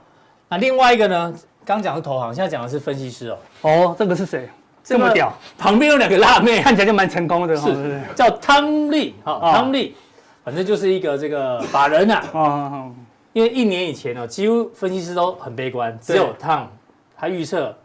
[0.49, 1.33] 那另外一个呢？
[1.69, 3.39] 刚讲的投行，现在讲的是分析师哦。
[3.61, 4.49] 哦，这个是谁？
[4.83, 9.95] 这么屌，旁边有两个辣妹，看起来就蛮成功的，是叫汤丽，好，汤丽，
[10.43, 12.25] 反正就是一个这个法人啊。
[12.33, 12.91] 哦，
[13.35, 16.67] 因为一年以前呢，几乎分析师都很悲观，只有汤，
[17.15, 17.77] 他预测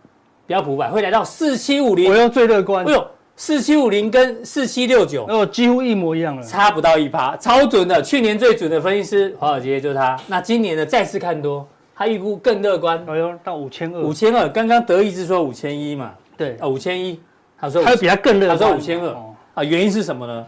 [0.47, 2.85] 标普百会来到四七五零，我用最乐观。
[2.85, 3.05] 哎呦！
[3.35, 8.01] 四七五零跟四七六九哦，几乎一模一样了，差不到一趴，超准的。
[8.01, 10.17] 去年最准的分析师华尔街就是他。
[10.27, 14.49] 那今年呢，再次看多，他预估更乐观，哎呦，到五千二，五千二。
[14.49, 17.19] 刚刚德意志说五千一嘛，对，啊，五千一，
[17.59, 19.15] 他说他比他更乐观，他说五千二。
[19.53, 20.47] 啊，原因是什么呢？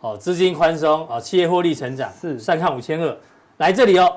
[0.00, 3.16] 哦，资金宽松啊，企业获利成长是，上看五千二，
[3.56, 4.16] 来这里哦。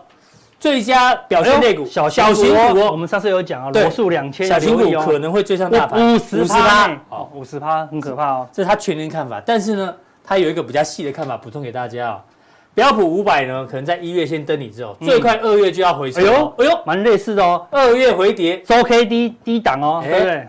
[0.60, 8.48] 最佳表现类股，小小型股，我们上次有讲啊，罗素两千，小型股可能会追上大盘，五十趴，哦，五十趴，很可怕哦。
[8.52, 12.24] 这是他全年看法，但是呢，他有一个比较细的看法，补充给大家啊。
[12.76, 16.24] 标普五百呢，可能在一月先登顶之后，最快二月就要回升。
[16.24, 17.68] 哎呦，哎呦，蛮类似的哦。
[17.72, 20.48] 二月回跌，周 K 低低档哦，对不对？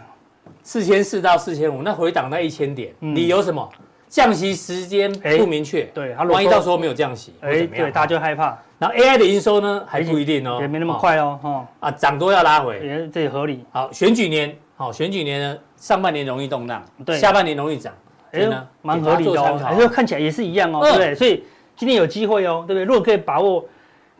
[0.62, 3.68] 四千四到四千五，那回档在一千点，理由什么？
[4.08, 8.56] 降息时间不明确，对，万一到时候没有降息，哎，对，大家就害怕。
[8.78, 13.64] 然后 AI 的营收呢，还不一定哦，也没那么快哦，哈啊，涨多要拉回，也这也合理。
[13.72, 17.92] 好，选举年，好，选举年呢，上半年容易动荡，对，下半年容易涨，
[18.30, 18.48] 哎，
[18.82, 21.12] 蛮合理的哦，还是看起来也是一样哦，对？
[21.14, 21.42] 所以
[21.76, 22.84] 今天有机会哦，对不对？
[22.84, 23.64] 如果可以把握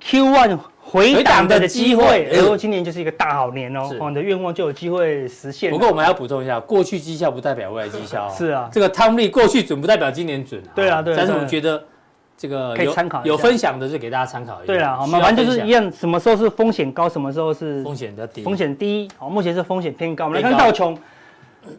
[0.03, 5.71] Q1 回档的机会，然后今年就是一个大好年哦，你的愿望就有机会实现。
[5.71, 11.17] 不过我们还要补充一下，过去绩效不代表未来绩效， 是啊，这个汤力过去准不代表今年准，对啊，对。
[11.17, 11.83] 但是我们觉得。
[12.37, 14.73] 这个可以参考，有分享的就给大家参考一下。
[14.73, 18.43] 对啦，好，反正就是一样，什么时候是风险高，什么时候是风险的低。
[18.43, 20.25] 风险低，好，目前是风险偏高。
[20.25, 20.99] 我们来看道琼，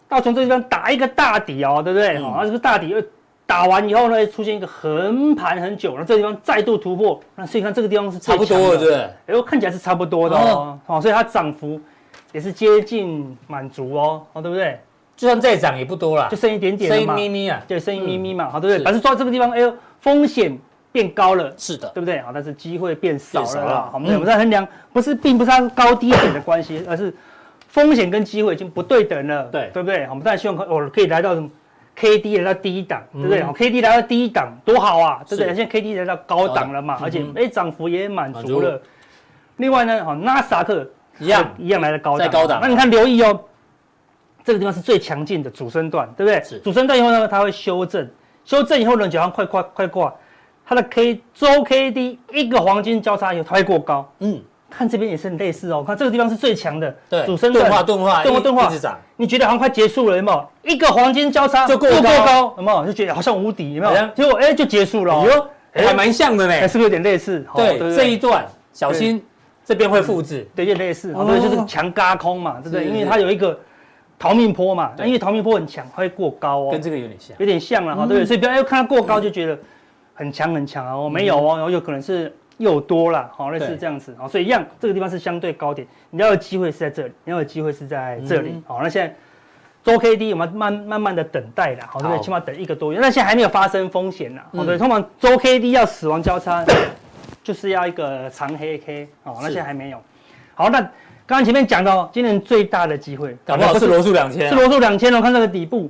[0.08, 2.18] 道琼这地方打一个大底哦，对不对？
[2.20, 3.04] 好，这个大底又
[3.46, 8.96] 打完以后呢，出现一个横盘很久，那这个地方再度突破，那所以看这个地方是差不多的，对。
[8.96, 11.80] 哎呦，看起来是差不多的哦，好，所以它涨幅
[12.32, 14.80] 也是接近满足哦，哦，对不对？
[15.16, 18.84] 就算再涨也不多了，就剩一点点嘛，剩一咪咪啊，对，剩一咪咪嘛，好，对不对？
[18.84, 20.58] 反正说这个地方，哎呦，风险
[20.92, 22.20] 变高了，是的，对不对？
[22.22, 27.14] 好，但是机会变少了，好，我们在衡量，不是，并不是它高低点的关系，而是
[27.68, 30.06] 风险跟机会已经不对等了，对，对不对？
[30.10, 31.50] 我们当然希望我可以来到什么
[31.96, 33.42] K D 来到低档，对不对？
[33.42, 35.48] 好，K D 来到低档多好啊，对不对？
[35.48, 38.82] 现在 K D 来到高档了嘛，而且哎，涨幅也满足了。
[39.58, 40.86] 另外呢，好，纳斯达克
[41.20, 42.60] 一样一样来到高档，高档。
[42.62, 43.40] 那你看，留意哦。
[44.44, 46.60] 这个地方是最强劲的主升段，对不对？
[46.60, 48.08] 主升段以后呢，它会修正，
[48.44, 50.14] 修正以后呢，就像快快快挂，
[50.64, 54.08] 它的 K 周 K D 一个黄金交叉以后，它会过高。
[54.20, 58.98] 嗯，看这边也是很类似哦，看这个地方是最强的，对，主升段，钝化钝化，钝化钝化，一直涨。
[59.16, 60.48] 你觉得好像快结束了，有没有？
[60.64, 62.86] 一个黄金交叉就过高，有没有？
[62.86, 64.08] 就觉得好像无敌，有没有？
[64.16, 65.26] 结果哎，就结束了。
[65.26, 67.46] 哟，还蛮像的呢，是不是有点类似？
[67.56, 69.24] 对，这一段小心
[69.64, 72.86] 这边会复制，对，有点类似，对，就是强嘎空嘛，对不对？
[72.86, 73.58] 因为它有一个。
[74.18, 78.26] 逃命坡嘛，因为逃命坡很强，它会过高哦，跟这个有点像，有点像了哈，对不对？
[78.26, 79.60] 所以不要看它过高就觉得
[80.14, 89.14] 很强很强啊，哦，没有哦，然后有可能是又多了，好，类似这样子，好，所以一样，这个地方是相对高点，你要有机会是在这里，你要有机会是在这里，好，那现在
[89.84, 92.24] 周 K D 我们慢慢慢的等待了，好，对不对？
[92.24, 96.66] 起码等一个多月，那现在还没有发生风险呢，好，对，通常周 K D 要死亡交叉，
[97.44, 100.02] 就是要一个长黑 K，好，那现在还没有，
[100.54, 100.90] 好，那。
[101.28, 105.20] 刚刚前面讲到，今年最大的机会，搞不好是罗素两千，是罗素两千哦。
[105.20, 105.90] 看这个底部，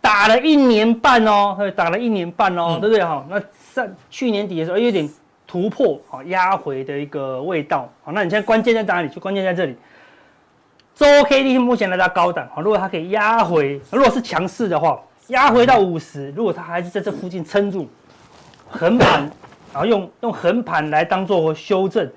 [0.00, 3.26] 打了一年半哦，打了一年半哦，对不对哈？
[3.28, 3.42] 那
[3.74, 5.10] 上去年底的时候有点
[5.52, 7.86] 突破，好压回的一个味道。
[8.02, 9.08] 好，那你现在关键在哪里？
[9.10, 9.76] 就关键在这里，
[10.94, 17.86] 周 K D 目前来到高档，好，如果它可以压回，如果是强势的话，压回到五十，如果它还是在这附近撑住，
[18.66, 19.30] 横盘，
[19.74, 22.10] 然后用用横盘来当做修正。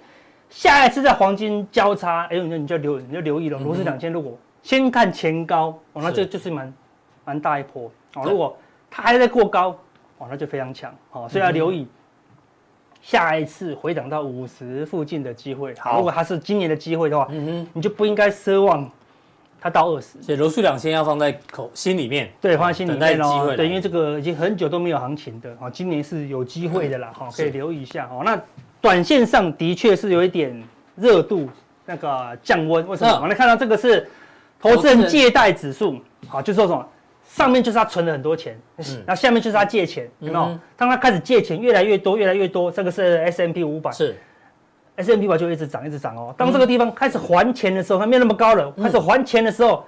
[0.49, 3.59] 下一次在黄金交叉，哎呦，那你就留你就留意了。
[3.59, 6.73] 罗素两千如果先看前高，哦，那这就是蛮
[7.25, 8.23] 蛮大一波哦。
[8.23, 8.57] 如果
[8.89, 9.77] 它还在过高，
[10.19, 11.27] 哦，那就非常强哦。
[11.29, 11.85] 所以要留意
[13.05, 15.75] 下一次回档到五十附近的机会。
[15.75, 18.89] 好，如果它是今年的机会的话，嗯哼，你就不应该奢望
[19.61, 20.19] 它到二十。
[20.23, 23.53] 所以罗素两千要放在口心里面，对，放在心里面哦。
[23.55, 28.23] 对，因为这个已经很久都没有行情的哦，今年是有机会的啦，哈，可以留意一下哦。
[28.25, 28.41] 那
[28.81, 30.59] 短线上的确是有一点
[30.95, 31.47] 热度，
[31.85, 32.87] 那个降温。
[32.87, 33.13] 为什么？
[33.17, 34.09] 我们来看到这个是
[34.59, 36.83] 投资人借贷指数，好，就是说什么？
[37.27, 38.57] 上面就是他存了很多钱，
[39.05, 40.57] 然后下面就是他借钱，有没有？
[40.77, 44.15] 当他开始借钱越来越多，越来越多，这个是 S M P 五百，是
[44.95, 46.33] S M P 五百就一直涨，一直涨哦。
[46.37, 49.83] 当这个地方开始还钱的时候，它没有那么高了，开始还钱的时候，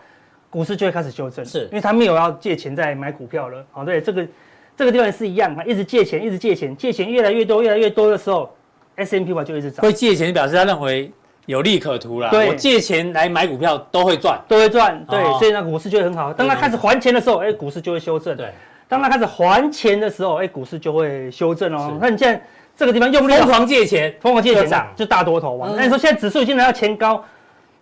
[0.50, 3.66] 股市就会开始修正，是因为他没有要借钱再买股票了。
[3.72, 4.28] 好，对，这个
[4.76, 8.54] 这个地方也是一样，他一直借钱，一直借钱，借钱越来越多，越来越多的时候
[8.96, 9.82] ，S&P 500就一直涨。
[9.84, 11.12] 会借钱表示他认为
[11.48, 12.30] 有利可图啦。
[12.30, 15.04] 对，我借钱来买股票都会赚，都会赚。
[15.10, 16.32] 对，所以呢股市就会很好。
[16.32, 18.38] 当他开始还钱的时候，哎，股市就会修正。
[18.38, 18.54] 对，
[18.88, 21.98] 当他开始还钱的时候，哎，股市就会修正哦。
[22.00, 22.40] 那你现在
[22.78, 25.74] 这个地方用力疯狂借钱，疯狂借钱涨，就大多头嘛。
[25.76, 27.24] 那你说现在指数已经来到前高。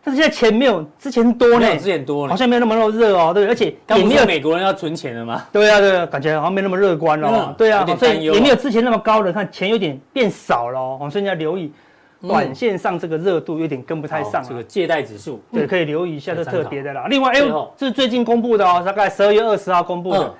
[0.07, 5.43] 但是现在钱没有之前多呢，之前多，好像没有那么热哦，对，而且也没有美国人要存钱了吗？
[5.51, 11.73] 对啊，对啊，感觉好像没那么乐观哦，对啊，所以也没有之前那么高了，看钱有点变少了哦，所以你要留意，
[12.21, 14.43] 短线上这个热度有点跟不太上。
[14.47, 17.07] 这个借贷指数，对，可以留意一下，这特别的啦。
[17.09, 17.41] 另外，哎，
[17.77, 20.33] 这是最近公布的哦，大概十二月二十号公布的。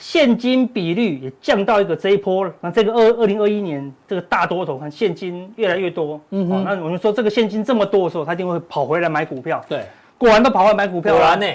[0.00, 9.60] 现金比率也降到一个这一波，那这个二二零二一年这个大多头，看现金越来越多，嗯哼，那我们说这个现金这么多的时候，他一定会跑回来买股票。
[9.68, 9.84] 对，
[10.16, 11.46] 果然都跑回来买股票了，果然呢，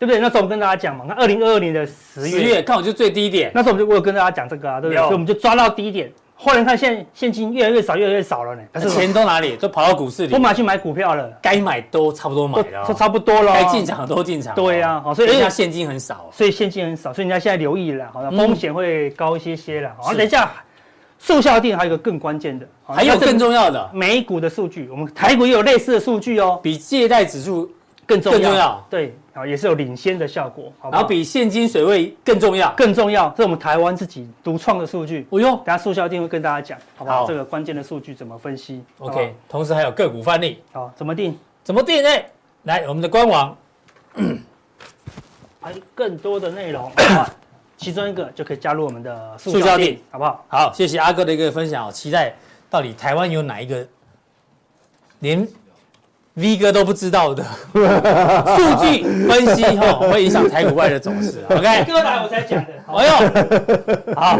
[0.00, 0.18] 对不对？
[0.18, 5.00] 那时候我们跟大家讲嘛，那二零二二年的十月，十月刚好就最低点，那时候我们就我有跟大家讲这个啊，对不对？
[5.00, 6.12] 所以我们就抓到低点。
[6.44, 8.80] 后来看现在现金越来越少，越来越少了呢。
[8.88, 9.54] 钱都哪里？
[9.56, 11.30] 都跑到股市里，都买去买股票了。
[11.40, 13.52] 该买都差不多买了，都差不多了。
[13.52, 14.52] 该进场都进场。
[14.56, 19.92] 对呀，好，所以人家现金很少，所以现金很少，所以人家现在留意了，好像风险会高一些些了。
[19.96, 20.52] 好，等一下，
[21.20, 27.70] 速效定还有一个更关键的，还有更重要的美股的数据，我们台股也有类似的数据哦，比借贷指数
[28.06, 28.84] 更重要。
[28.88, 29.14] 对。
[29.34, 30.92] 啊，也是有领先的效果，好好？
[30.92, 33.30] 然后比现金水位更重要，更重要。
[33.30, 35.22] 这是我们台湾自己独创的数据。
[35.22, 37.26] 不用，等下速效一定会跟大家讲，好不好？
[37.26, 39.34] 这个关键的数据怎么分析？OK。
[39.48, 41.34] 同时还有个股范例，好，怎么定？
[41.64, 42.10] 怎么定呢？
[42.64, 43.56] 来，我们的官网，
[45.62, 46.92] 还有更多的内容，
[47.78, 50.44] 其中一个就可以加入我们的速效定，好不好？
[50.48, 51.90] 好，谢谢阿哥的一个分享。
[51.90, 52.34] 期待
[52.68, 53.88] 到底台湾有哪一个
[55.20, 55.48] 连。
[56.34, 61.44] V 哥都不知道的数据分析哈，会影响台股外的走势。
[61.50, 62.68] OK，哥来我才讲的。
[62.86, 64.38] 哎呦， 好。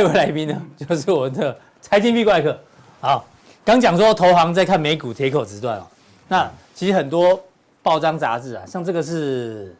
[0.00, 2.58] 一位来宾呢，就是我们的财经壁怪客。
[3.00, 3.24] 好，
[3.64, 5.82] 刚讲说投行在看美股铁口直断哦。
[6.26, 7.38] 那其实很多
[7.82, 9.76] 报章杂志啊，像这个是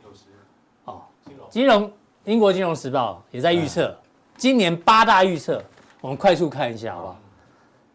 [0.85, 1.01] 哦，
[1.49, 1.91] 金融
[2.25, 3.97] 英国金融时报也在预测
[4.37, 5.63] 今年八大预测，
[6.01, 7.17] 我们快速看一下好不好？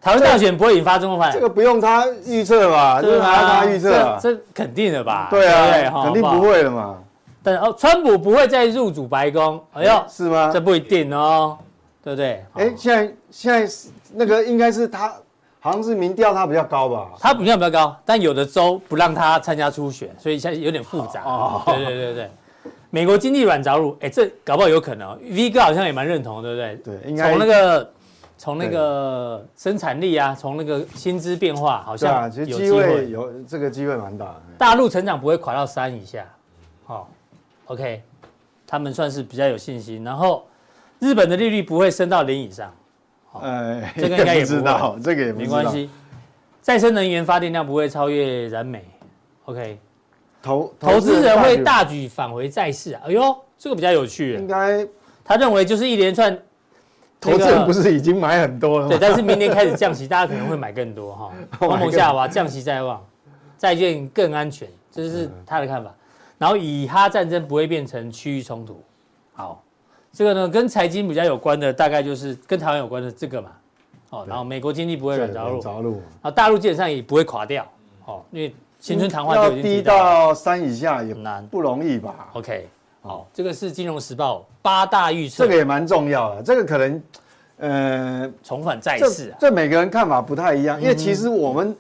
[0.01, 3.01] 台湾大选不会引发中国反，这个不用他预测吧？
[3.01, 4.17] 就是还要他预测？
[4.21, 5.27] 这肯定的吧？
[5.31, 6.97] 对啊，肯定不会的嘛。
[7.41, 10.49] 但哦，川普不会再入主白宫，哎呦，是吗？
[10.53, 11.57] 这不一定哦。
[12.05, 12.45] 对不对？
[12.53, 15.11] 哎，现在现在是那个应该是他，
[15.59, 17.13] 好像是民调他比较高吧？
[17.19, 21.23] 他民调比较高，但有的州不让他参加初选，所以现在有点复杂。
[21.23, 22.29] 哦，对对对对，
[22.91, 25.19] 美国经济软着陆，哎，这搞不好有可能。
[25.19, 26.75] V 哥好像也蛮认同，对不对？
[26.99, 27.91] 对，应该从那个
[28.37, 34.35] 从那个生产力啊，从那个薪资变化，好像有机会，有这个机会蛮大。
[34.59, 36.23] 大陆成长不会垮到三以下，
[36.85, 37.09] 好
[37.65, 38.03] ，OK，
[38.67, 40.45] 他们算是比较有信心，然后。
[41.05, 42.73] 日本的利率不会升到零以上，
[43.33, 45.87] 呃，这个应该也不知道，这个也没关系。
[46.63, 48.83] 再生能源发电量不会超越燃煤
[49.45, 49.79] ，OK。
[50.41, 54.33] 投投资人会大举返回债市啊，哎呦，这个比较有趣。
[54.33, 54.87] 应该
[55.23, 56.35] 他认为就是一连串，
[57.21, 58.89] 投资人不是已经买很多了吗？
[58.89, 61.31] 对，但是明年开始降息，大家可能会买更多哈。
[61.59, 62.99] 通膨下滑，降息在望，
[63.59, 65.93] 债券更安全，这是他的看法。
[66.39, 68.81] 然后以哈战争不会变成区域冲突，
[69.33, 69.61] 好。
[70.15, 73.49] 这个呢，跟财经比较有关的，大概就是跟台湾有关的这个嘛，
[74.11, 76.01] 哦，然后美国经济不会软着陆，着陆。
[76.21, 77.67] 啊大陆基本上也不会垮掉，
[78.05, 82.65] 哦，因为新春谈话就已经低到三以下也难，不容易吧？OK，
[83.01, 87.03] 好，这个是金融时报八大预测，这个也蛮重要的，这个可能，
[87.57, 91.75] 呃，重返债市啊，这每个人看法不太一样，因为其实我们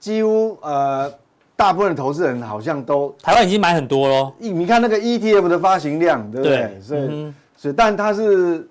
[0.00, 1.12] 几乎呃
[1.54, 6.80] 大部分的投资人好像都台湾已经买很多喽，你看那个 ETF 的发行量，对不对？
[6.80, 7.30] 所以。
[7.72, 8.68] 但他是，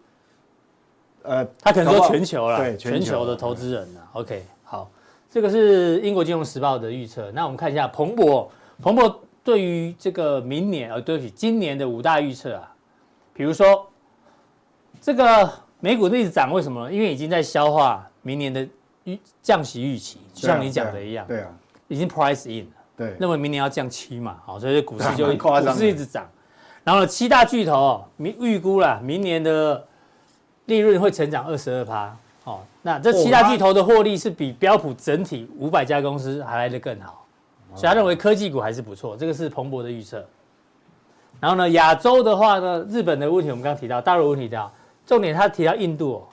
[1.24, 4.02] 呃，他可能说全球了，对，全球的投资人了。
[4.14, 4.90] OK，好，
[5.30, 7.32] 这个是英国金融时报的预测。
[7.32, 12.74] 那我们看一下彭博，彭博对于这个明年，呃，对不起，今年的五大预测啊，
[13.34, 13.90] 比如说
[15.02, 16.94] 这个美股一直涨，为什么呢？
[16.94, 18.68] 因为已经在消化明年的
[19.06, 21.50] 预降息预期，就像你讲的一样，对啊，
[21.88, 26.30] 已经 price in 了，对，认为明年要降七嘛，好，所以股市就股市一直涨。
[26.84, 29.86] 然后，七大巨头哦，明预估了明年的
[30.66, 32.16] 利润会成长二十二趴。
[32.44, 37.26] 哦，那这七大巨头的获利是比标普整体五百家公司还来得更好，
[37.74, 39.16] 所以他认为科技股还是不错。
[39.16, 40.26] 这个是彭博的预测。
[41.40, 44.70] 然后呢，亚洲的话呢，日本的问题我们刚刚提到，大陆问题提到，
[45.06, 46.24] 重点他提到印度哦，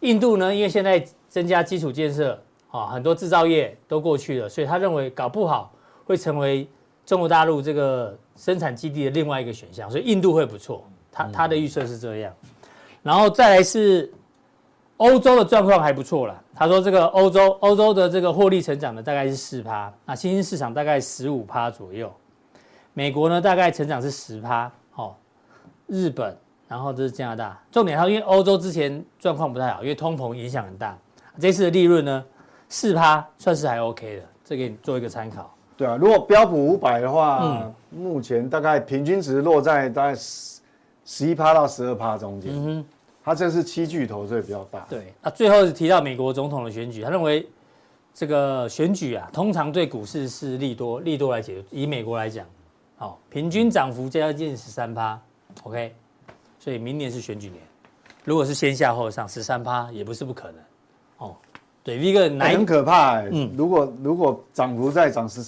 [0.00, 2.40] 印度呢，因为现在增加基础建设
[2.70, 5.70] 啊，很多制造业都过去了，所以他认为搞不好
[6.06, 6.66] 会成为
[7.04, 10.82] 中国大陆这个生产基地的另外一个选项，所以印度会不错。
[11.12, 12.32] 他他的预测是这样，
[13.02, 14.10] 然后再来是。
[14.98, 22.12] 欧洲的状况还不错啦，他说这个欧洲欧洲的这个获利成长呢，大概是四趴，那新兴市场大概十五趴左右，
[22.94, 25.14] 美国呢大概成长是十趴，哦，
[25.86, 26.36] 日本，
[26.66, 30.98] 然后这是加拿大，重点它因为欧洲之前状况不太好，因为通膨影响很大，
[31.38, 32.24] 这次的利润呢
[32.68, 35.54] 四趴算是还 OK 的，这给你做一个参考。
[35.78, 40.60] 对啊，如果标普五百的话，嗯，目前大概平均值落在大概十
[41.04, 42.52] 十一趴到十二趴中间。
[42.52, 42.84] 嗯
[43.20, 44.86] 他这是七巨头，所以比较大。
[44.88, 47.46] 对，那最后是提到美国总统的选举，他认为
[48.14, 51.62] 这个选举啊，通常对股市是利多，利多来解读。
[51.70, 52.46] 以美国来讲，
[52.96, 55.20] 好，平均涨幅将近十三趴
[55.64, 55.94] ，OK，
[56.58, 57.60] 所以明年是选举年，
[58.24, 60.54] 如果是先下后上十三趴，也不是不可能。
[61.18, 61.36] 哦，
[61.84, 63.28] 对，一个难很可怕、欸。
[63.30, 65.42] 嗯，如果如果涨幅再涨十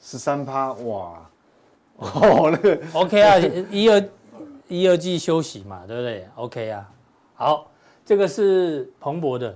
[0.00, 1.28] 十三趴，哇，
[1.96, 3.38] 哦，那个 OK 啊，
[3.70, 4.02] 一二
[4.68, 6.88] 一二季休息嘛，对不对？OK 啊。
[7.34, 7.70] 好，
[8.04, 9.54] 这个是蓬勃的。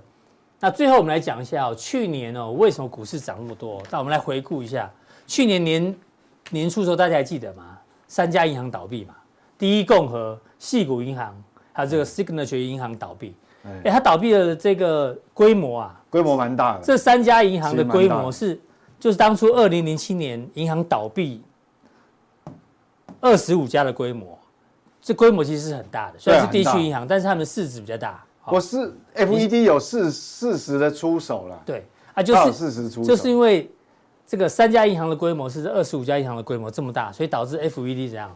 [0.60, 3.82] 那最后我们来讲一下哦，去年哦为什么股市涨那么多？
[3.90, 4.90] 那我们来回顾一下，
[5.26, 5.96] 去年年
[6.50, 7.78] 年初的时候大家还记得吗？
[8.06, 9.14] 三家银行倒闭嘛，
[9.58, 11.34] 第一共和、矽谷银行
[11.72, 13.34] 还有这个 Signature 银行倒闭。
[13.82, 16.82] 哎，它倒闭的这个规模啊，规模蛮大的。
[16.82, 18.60] 这三家银行的规模是，
[19.04, 21.42] 就是当初二零零七年银行倒闭
[23.20, 24.38] 二十五家的规模。
[25.02, 28.24] 这规模其实是很大的，虽然是地区银行，但是他们的市值比较大。
[28.46, 31.62] 我是 FED 有四四十的出手了。
[31.66, 31.84] 对
[32.14, 33.70] 啊，就是四十出手，就是因为
[34.26, 38.34] 这个三家银行的规模是这二十五家银行的规模这么大，所以导致 FED 怎样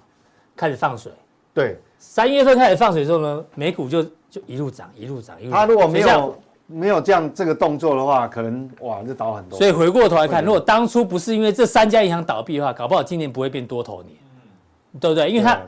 [0.55, 1.11] 开始放水。
[1.55, 5.61] 对，三月份开始放水之后呢，美股就就一路涨，一路涨，一路涨。
[5.61, 6.39] 他如果没有
[6.69, 9.59] 没有这样这个动作的话，可能哇就倒很多。
[9.59, 14.15] 所以回过头来看，如果当初不是因为这三家银行倒闭的话，搞不好今年不会变多头年。
[14.99, 15.31] 对不对？
[15.31, 15.61] 因为它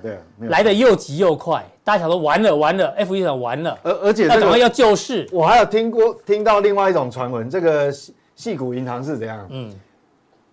[0.49, 5.29] 来的又急又快，大家想说完了完了，FED 想完了，而而且这个要救市。
[5.31, 7.93] 我还有听过听到另外一种传闻，这个
[8.35, 9.47] 细谷银行是怎样？
[9.51, 9.71] 嗯，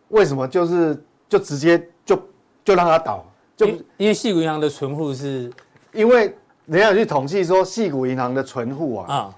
[0.10, 2.22] 为什么就是就直接就
[2.66, 3.26] 就让它倒？
[3.56, 5.50] 就因为细谷银行的存户是，
[5.93, 6.36] 因为
[6.66, 9.36] 人家有去统计说细谷银行的存户啊，啊，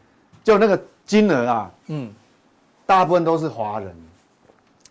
[0.49, 2.11] 就那个金额啊，嗯，
[2.87, 3.95] 大部分都是华人，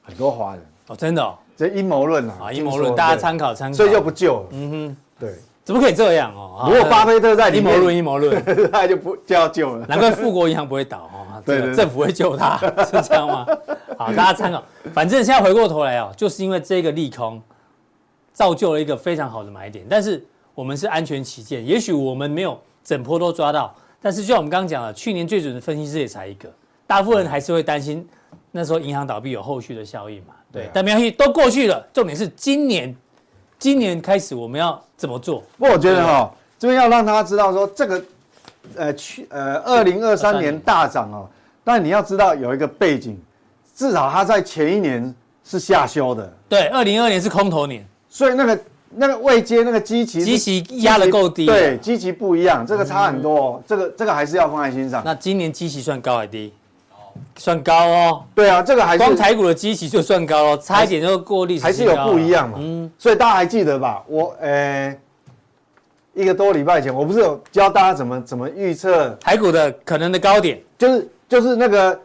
[0.04, 1.36] 很多华人哦，真的哦。
[1.56, 4.46] 这阴谋论啊，啊阴谋论，大家参考参考，所以就不救了。
[4.50, 5.34] 嗯哼，对，
[5.64, 6.68] 怎么可以这样哦？
[6.70, 8.40] 如果巴菲特在阴谋论，阴谋论，
[8.70, 9.84] 他就不就要救了。
[9.88, 12.56] 难怪富国银行不会倒 哦，对，政府会救他，
[12.86, 13.44] 是这样吗？
[13.98, 14.62] 好，大家参考。
[14.94, 17.42] 反正现在回过头来哦，就是因为这个利空，
[18.32, 19.84] 造就了一个非常好的买点。
[19.90, 26.48] 但是我们是安全起见，也许我们没有整波都抓到，但是就像我们刚刚讲了，去年最准的分析师也才一个，
[26.86, 28.06] 大部分人还是会担心
[28.52, 30.34] 那时候银行倒闭有后续的效应嘛。
[30.52, 31.86] 对，啊、但没关系，都过去了。
[31.92, 32.94] 重点是今年，
[33.58, 35.42] 今年开始我们要怎么做？
[35.58, 38.04] 不过，我觉得哈，这边要让他知道说，这个，
[38.76, 41.28] 呃，去呃，二零二三年大涨哦，
[41.64, 43.20] 但你要知道有一个背景，
[43.74, 46.32] 至少它在前一年是下修的。
[46.48, 48.58] 对，二零二二年是空头年，所以那个
[48.90, 51.46] 那个位阶那个基期，基期压的够低。
[51.46, 55.02] 对，基期不一样，这个差很多，哦，嗯、这个这个还是要放在心上。
[55.04, 56.52] 那今年基期算高还低？
[57.36, 62.58] 算高哦，对啊，这个还是光台股的基期就算高哦，差一点就过历史，还是有不一样嘛。
[62.60, 64.04] 嗯，所以大家还记得吧？
[64.06, 64.96] 我呃，
[66.14, 72.00] 一个多礼拜前，我不是有教大家怎么怎么预测台股的可能的高点，就是就是那个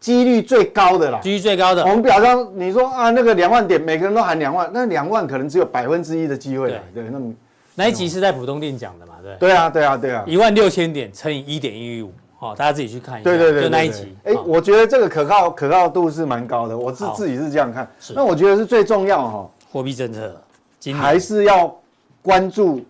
[0.00, 1.82] 几率最高的啦，几率最高的。
[1.82, 6.68] 我们表上你说啊，那个两万点，每个人都喊两万，那两万可能只有百分之一的机会。
[6.68, 7.32] 对，对，那么
[7.74, 9.14] 那一集是在浦东店讲的嘛？
[9.22, 12.12] 对，对啊，对啊，对啊，一万六千点乘以一点一五。
[12.40, 13.28] 好，大家自己去看一下。
[13.28, 14.14] 对对对，就那一集。
[14.22, 17.90] 哎，我觉得这个可靠可靠度是蛮高的，我自自己是这样看。
[18.14, 20.40] 那我觉得是最重要哈，货币政策，
[20.94, 21.76] 还是要
[22.22, 22.80] 关注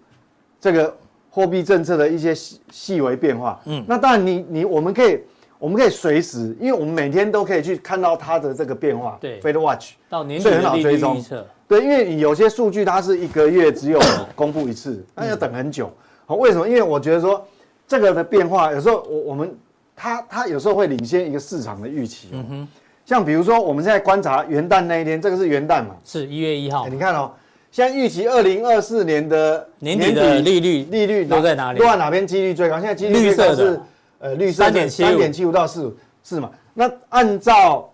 [0.60, 0.94] 这个
[1.30, 3.58] 货币政策的一些细细微变化。
[3.64, 5.18] 嗯，那当然你你我们可以
[5.58, 9.18] 我们可以随时，因为我们每天都可以去看到它的这个变化。
[9.20, 11.46] 对，Fed Watch 到年底的利率预测。
[11.66, 14.00] 对，因为你有些数据它是一个月只有
[14.34, 15.92] 公布一次，那要等很久。
[16.26, 16.68] 好，为什么？
[16.68, 17.44] 因为我觉得说。
[17.90, 19.50] 这个的变化有时候我我们
[19.96, 22.28] 它它有时候会领先一个市场的预期。
[22.32, 22.68] 嗯哼，
[23.06, 25.96] 像比如说我们现在观察元旦那一天，这个是元旦嘛？
[26.04, 26.86] 是一月一号。
[26.86, 27.32] 你看哦，
[27.72, 31.78] 现在预期二零二四年的年底的利率利率都在哪里？
[31.78, 32.74] 都在哪边几率最高？
[32.78, 33.80] 现在几率最高是
[34.18, 36.50] 呃绿色三点七三点七五到四五四嘛？
[36.74, 37.90] 那按照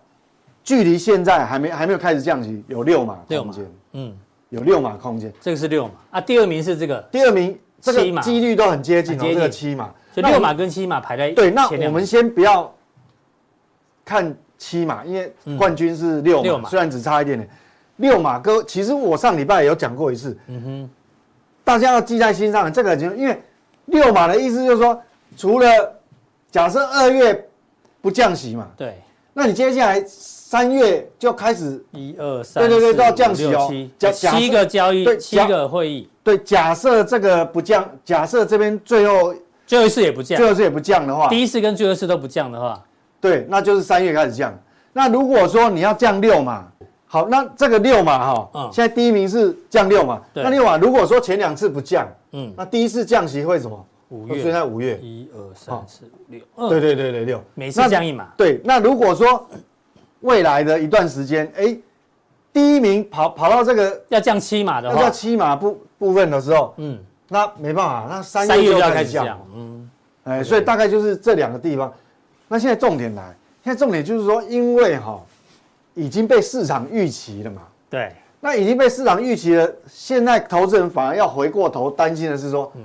[0.63, 4.17] 距离现在还没还没有开始降息，有六码空间，嗯，
[4.49, 6.21] 有六码空间，这个是六码啊。
[6.21, 11.51] 第二名是这个，第二名这个几率都很接近，接近七码，所以六码跟七码排在对。
[11.51, 12.73] 那我们先不要
[14.03, 17.49] 看七码，因为冠军是六码，虽然只差一点点。
[17.97, 20.89] 六码哥，其实我上礼拜也有讲过一次，嗯哼，
[21.63, 22.71] 大家要记在心上。
[22.73, 23.41] 这个就因为
[23.85, 25.01] 六码的意思就是说，
[25.37, 25.67] 除了
[26.55, 27.45] 假设二月
[28.01, 28.95] 不降息嘛，对，
[29.33, 39.35] 那你接下来三月就开始一二三，对对对，都要降息哦，七七个交易，对，七个会议，对，假设这个不降，假设这边最后
[39.67, 42.81] 最后一次也不降，最后一次也不降的话，第一次跟最后一次都不降的话，
[43.19, 44.57] 对，那就是三月开始降。
[44.93, 46.65] 那如果说你要降六嘛。
[47.05, 50.21] 好，那这个六嘛哈，嗯现在第一名是降六嘛。
[50.33, 53.85] 那六嘛如果说前两次不降，嗯，那第一次降息会什么？
[54.09, 54.97] 五月，所以在五月。
[55.01, 56.69] 一二三四五六。
[56.69, 57.43] 对对对对，六。
[57.53, 58.27] 每次降一码。
[58.37, 59.47] 对，那如果说
[60.21, 61.77] 未来的一段时间，哎，
[62.51, 69.89] 第一名跑跑到这个要降七码的话，要降七码部部分的时候，嗯，那没办法，那三月就要开始降，嗯，
[70.23, 71.93] 哎，所以大概就是这两个地方。
[72.47, 75.21] 那现在重点来，现在重点就是说，因为哈。
[75.97, 77.61] 已经被市场预期了嘛？
[77.89, 79.73] 对，那已经被市场预期了。
[79.87, 82.81] 现在投资人反而要回过头担心的是说，嗯，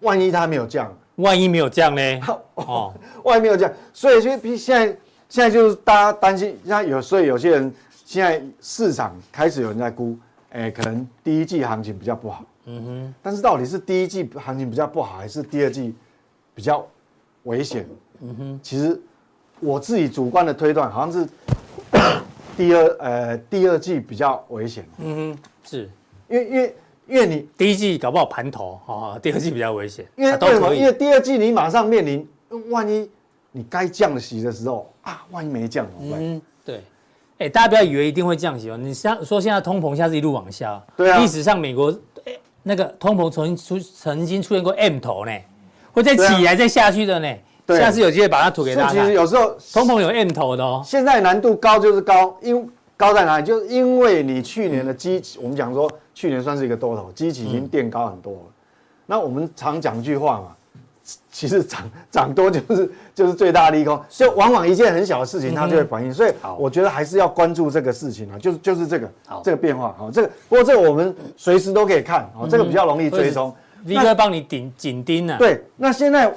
[0.00, 2.02] 万一它没有降，万一没有降呢？
[2.56, 2.92] 哦，
[3.24, 4.86] 万一没有降，所以就现在
[5.28, 7.72] 现在就是大家担心，像有所以有些人
[8.04, 10.16] 现在市场开始有人在估，
[10.50, 12.44] 哎，可能第一季行情比较不好。
[12.66, 15.94] 嗯哼，但是到底是第一季行情比较不好，还是第二季
[16.54, 16.86] 比较
[17.44, 17.86] 危险？
[18.20, 19.00] 嗯哼，其实
[19.60, 21.28] 我自己主观的推断好像是。
[22.56, 24.84] 第二呃，第二季比较危险。
[24.98, 25.90] 嗯哼，是
[26.28, 26.76] 因为因为
[27.10, 30.06] 因为你第一季搞不好盘头，哦，第二季比较危险。
[30.16, 30.74] 因为为什么？
[30.74, 32.26] 因为第二季你马上面临，
[32.68, 33.10] 万一
[33.52, 36.20] 你该降息的时候啊，万一没降怎么办？
[36.22, 36.80] 嗯，对。
[37.38, 38.76] 哎，大家不要以为一定会降息哦。
[38.76, 41.18] 你像说现在通膨现在是一路往下，对啊。
[41.18, 41.92] 历史上美国
[42.62, 45.32] 那个通膨曾经出曾经出现过 M 头呢，
[45.92, 47.34] 会再起来再下去的呢。
[47.68, 49.00] 下次有机会把它吐给大家。
[49.00, 50.82] 其实有时候通膨有 M 头的哦。
[50.84, 52.70] 现在难度高就是高，因
[53.00, 53.46] 高在哪里？
[53.46, 58.40] 就是因为你去年的基，我们讲说去年算是一个多头，基期已经垫高很多了。
[59.06, 60.54] 那我们常讲一句话嘛，
[61.32, 66.12] 其实涨涨多就是就是最大利空，就往往一件很小的事情它就会反应。
[66.12, 69.10] 所以我觉得还是要关注这个事情啊，就是就是这个
[69.42, 73.50] 这个变化啊，这个不过这个我们随时都可以看啊，这个比较容易追踪。
[73.86, 75.36] V 哥帮你顶紧盯呢。
[75.38, 76.30] 对，那现在。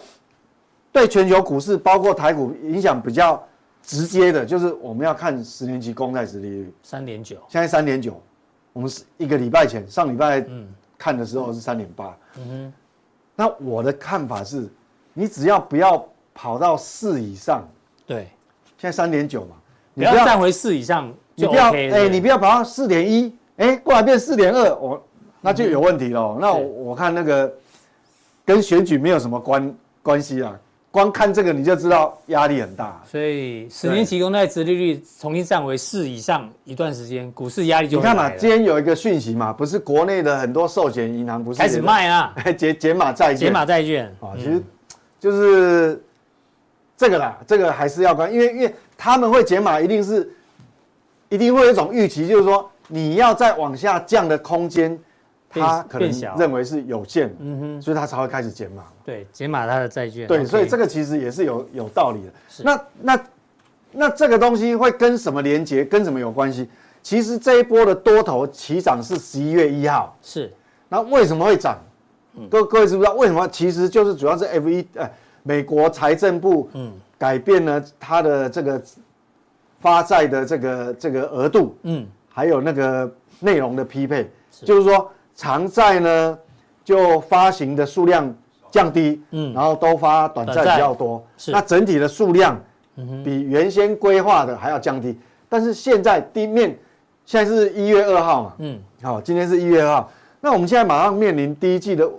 [0.93, 3.43] 对全球股市，包括台股影响比较
[3.83, 6.73] 直接的，就是我们要看十年期公债殖利率。
[6.81, 8.19] 三点九，现在三点九，
[8.71, 10.43] 我们是一个礼拜前上礼拜
[10.97, 12.73] 看的时候是三点八，嗯哼，
[13.35, 14.69] 那我的看法是，
[15.13, 17.67] 你只要不要跑到四以上，
[18.07, 18.29] 对，
[18.77, 19.57] 现在三点九嘛，
[19.93, 25.03] 你不要站回四以上，你不要哎，你不要跑到四点一，哎，过来变四点二，我
[25.41, 26.37] 那就有问题了。
[26.39, 27.53] 那我我看那个
[28.45, 30.57] 跟选举没有什么关关系啊。
[30.93, 44.05] 光看这个你就知道压力很大，所以十年期公债殖利率重新站为四以上一段时间，股市压力就你看嘛，今天有一个讯息嘛，不是国内的很多寿险银行不是开始卖啊， 减减码债券，减码债券。
[44.19, 44.61] 啊，其实
[45.19, 45.99] 就是
[46.95, 50.31] 这个啦，这个还是要关，因为因为他们会解码，一定是
[51.27, 54.95] 一定会有一种预期，就是说你要再往下降的空间。
[55.53, 58.83] 他可能认为是有限，嗯哼，所以他才会开始减码。
[59.05, 60.27] 对，减码他的债券。
[60.27, 62.31] 对，所以这个其实也是有有道理的。
[62.63, 63.25] 那那
[63.91, 65.85] 那这个东西会跟什么连接？
[65.85, 66.67] 跟什么有关系？
[67.01, 70.17] 其实这一波的多头起涨是十一月一号。
[70.21, 70.51] 是。
[70.89, 71.77] 那为什么会涨？
[72.49, 73.47] 各各位知不知道为什么？
[73.49, 75.09] 其实就是主要是 FE 呃
[75.43, 78.81] 美国财政部嗯改变了它的这个
[79.81, 84.31] 发债的这个这个额度嗯，还有那个内容的匹配，
[84.63, 85.11] 就是说。
[85.35, 86.37] 长债呢，
[86.83, 88.33] 就发行的数量
[88.69, 92.59] 降低，嗯，然后都发短债比较多，是那整体的数量
[93.23, 95.09] 比原先规划的还要降低。
[95.09, 95.17] 嗯、
[95.49, 96.77] 但是现在地面
[97.25, 102.09] 现在是一月二号嘛，嗯，好，今天是一月二号，那我们现在马上面临第一季的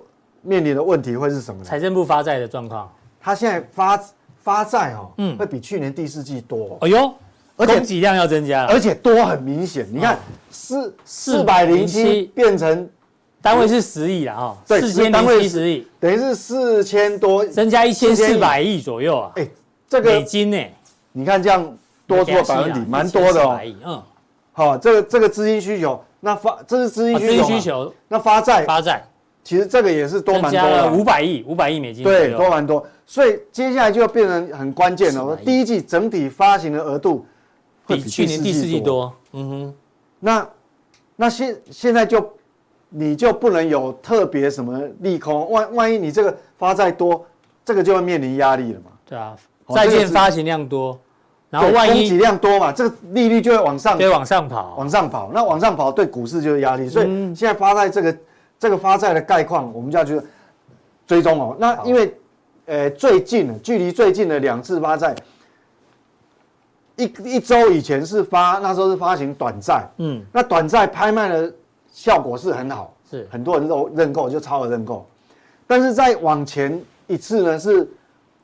[0.43, 1.65] 面临的问题会是什么呢？
[1.65, 2.91] 财政部发债的状况，
[3.21, 4.01] 它现在发
[4.43, 6.79] 发债哦，嗯，会比去年第四季多。
[6.81, 7.15] 哎呦，
[7.57, 9.87] 而且供给量要增加，而且多很明显。
[9.93, 10.19] 你看
[10.51, 12.89] 四四百零七变成。
[13.45, 19.31] 单位是十亿了哈，四千零七十亿，等于是四千多，增加一千四百亿左右啊。
[19.37, 19.47] 哎，
[19.87, 20.57] 这个美金呢？
[21.13, 21.77] 你看这样
[22.07, 23.61] 多出百分比，蛮多的哦。
[23.85, 24.03] 嗯，
[24.55, 29.07] 好，这个这个资金需求，那发这是资金需求，资金需求，那发债发债，
[29.43, 32.83] 其实这个也是多蛮多的，五百亿五百亿美金，对，多蛮多。
[33.05, 35.37] 所以接下来就要变成很关键了。
[35.37, 37.27] 第一季整体发行的额度
[37.85, 39.13] 会比去年第四季多。
[39.33, 39.75] 嗯哼，
[40.19, 40.49] 那
[41.15, 42.27] 那现现在就
[42.97, 47.27] 你就不能有特别什么利空，万万一你这个发债多，
[47.65, 48.93] 这个就会面临压力了嘛。
[49.05, 49.37] 对啊，
[49.75, 50.97] 债券发行量多。
[51.51, 55.31] 然后万一供给量多嘛，这个利率就会往上，对，往上跑，往上跑。
[55.33, 58.17] 那往上跑对股市就是压力，所以现在发债这个
[58.59, 60.21] 这个发债的概况，我们就要去
[61.07, 61.57] 追踪哦。
[61.59, 62.15] 那因为
[62.67, 65.15] 呃最近距离最近的两次发债，
[66.97, 71.53] 一一周以前是发，那时候是发行短债，嗯，那短债拍卖的
[71.95, 75.07] 效果是很好，是很多人都认购，就超额认购。
[75.67, 77.89] 但是再往前一次呢是。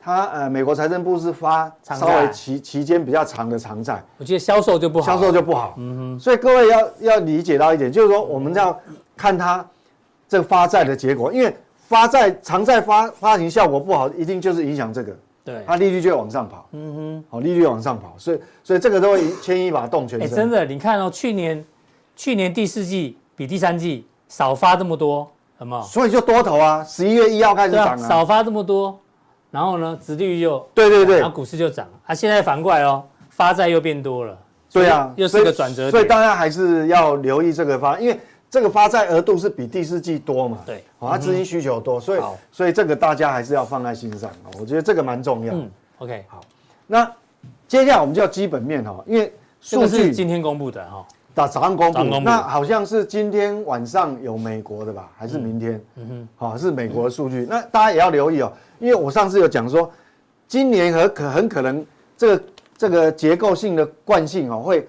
[0.02, 5.74] 他呃，美国财政部是发稍微期期间比较长的长债，我觉得销售就不好，销售就不好。
[5.76, 8.80] 嗯哼，所以各位要要理解到一点，就是说我们要
[9.14, 9.62] 看它
[10.26, 11.54] 这个发债的结果，因为
[11.86, 16.66] 发债长债发发行效果不好，一定就是影响这个，对，它利率就会往上跑。
[16.72, 20.26] 嗯哼，好，利率往上跑，所以所以这个都会牵一发动全身。
[20.26, 21.62] 哎，真的，你看哦，去年
[22.16, 25.26] 去年第四季比第三季少发这么多，
[25.56, 25.80] 好不好？
[25.80, 29.00] 所以就多头啊，十一月一号开始涨啊，少发这么多。
[29.50, 32.14] 然后呢，殖利率就对对对，然后股市就涨啊。
[32.14, 34.38] 现在反过来哦，发债又变多了，
[34.70, 35.90] 对啊，又是个转折点。
[35.90, 38.20] 所以大家还是要留意这个发，因为
[38.50, 42.20] 这个发债额度是比第四季多嘛，对，它资金需求多，所以
[42.52, 44.30] 所以这个大家还是要放在心上。
[44.60, 45.54] 我觉得这个蛮重要。
[45.54, 46.42] 嗯，OK，好，
[46.86, 47.10] 那
[47.66, 49.32] 接下来我们就要基本面哈，因为
[49.62, 51.06] 数据今天公布的哈。
[51.32, 55.80] 打早上公布，那好像是今天晚上有美国的吧，还是明天？
[55.96, 57.46] 嗯哼，好，是美国的数据。
[57.48, 59.90] 那大家也要留意哦，因为我上次有讲说，
[60.48, 62.44] 今年很可很可能这个
[62.76, 64.88] 这个结构性的惯性哦，会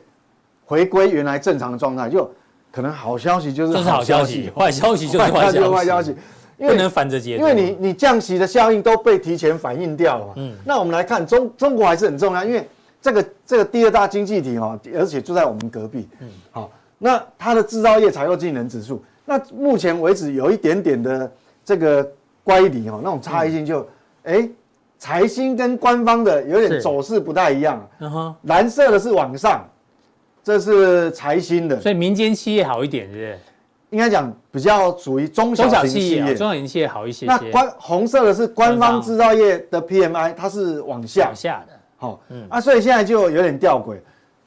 [0.66, 2.30] 回归原来正常的状态，就
[2.72, 6.16] 可能好消息就是好消息，坏消息就是坏消息，坏消息，
[6.58, 10.34] 因为不能反着解读，因为你你降息的效应都被提前反映掉了嘛。
[10.38, 12.68] 嗯，那我们来看中中国还是很重要，因为。
[13.02, 16.08] 这个这个第二大经济体哈，而且就在我们隔壁。
[16.20, 21.32] 嗯，好，那它的制造业采购经理人指数，那目前为止有一点点的
[21.66, 22.08] 这个
[22.43, 23.88] 乖离哦，那种差异性就，
[24.24, 24.47] 哎，
[24.99, 27.89] 财新跟官方的有点走势不太一样。
[27.99, 29.68] 嗯哼，蓝色的是往上，
[30.43, 33.39] 这是财新的，所以民间企业好一点，是不是？
[33.89, 37.26] 应该讲比较属于中小型企业，中小型企业好一些。
[37.26, 41.26] 那官红色的是官方制造业的 PMI，它是往下。
[41.26, 41.74] 往下的。
[42.02, 43.95] 好，嗯啊，所以现在就有点吊诡，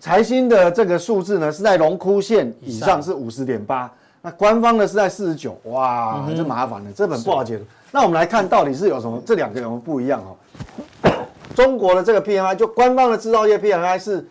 [0.01, 3.89] 财新的这个数字呢是在龙枯线以上是五十点八，
[4.21, 7.65] 那官方的是在四十九，哇，这麻烦了，这本不好解读。
[7.93, 10.35] 那我们来看到底是有什么，这两个有什么不一样哦？
[11.55, 14.27] 中国的这个 PMI 就官方的制造业 PMI 是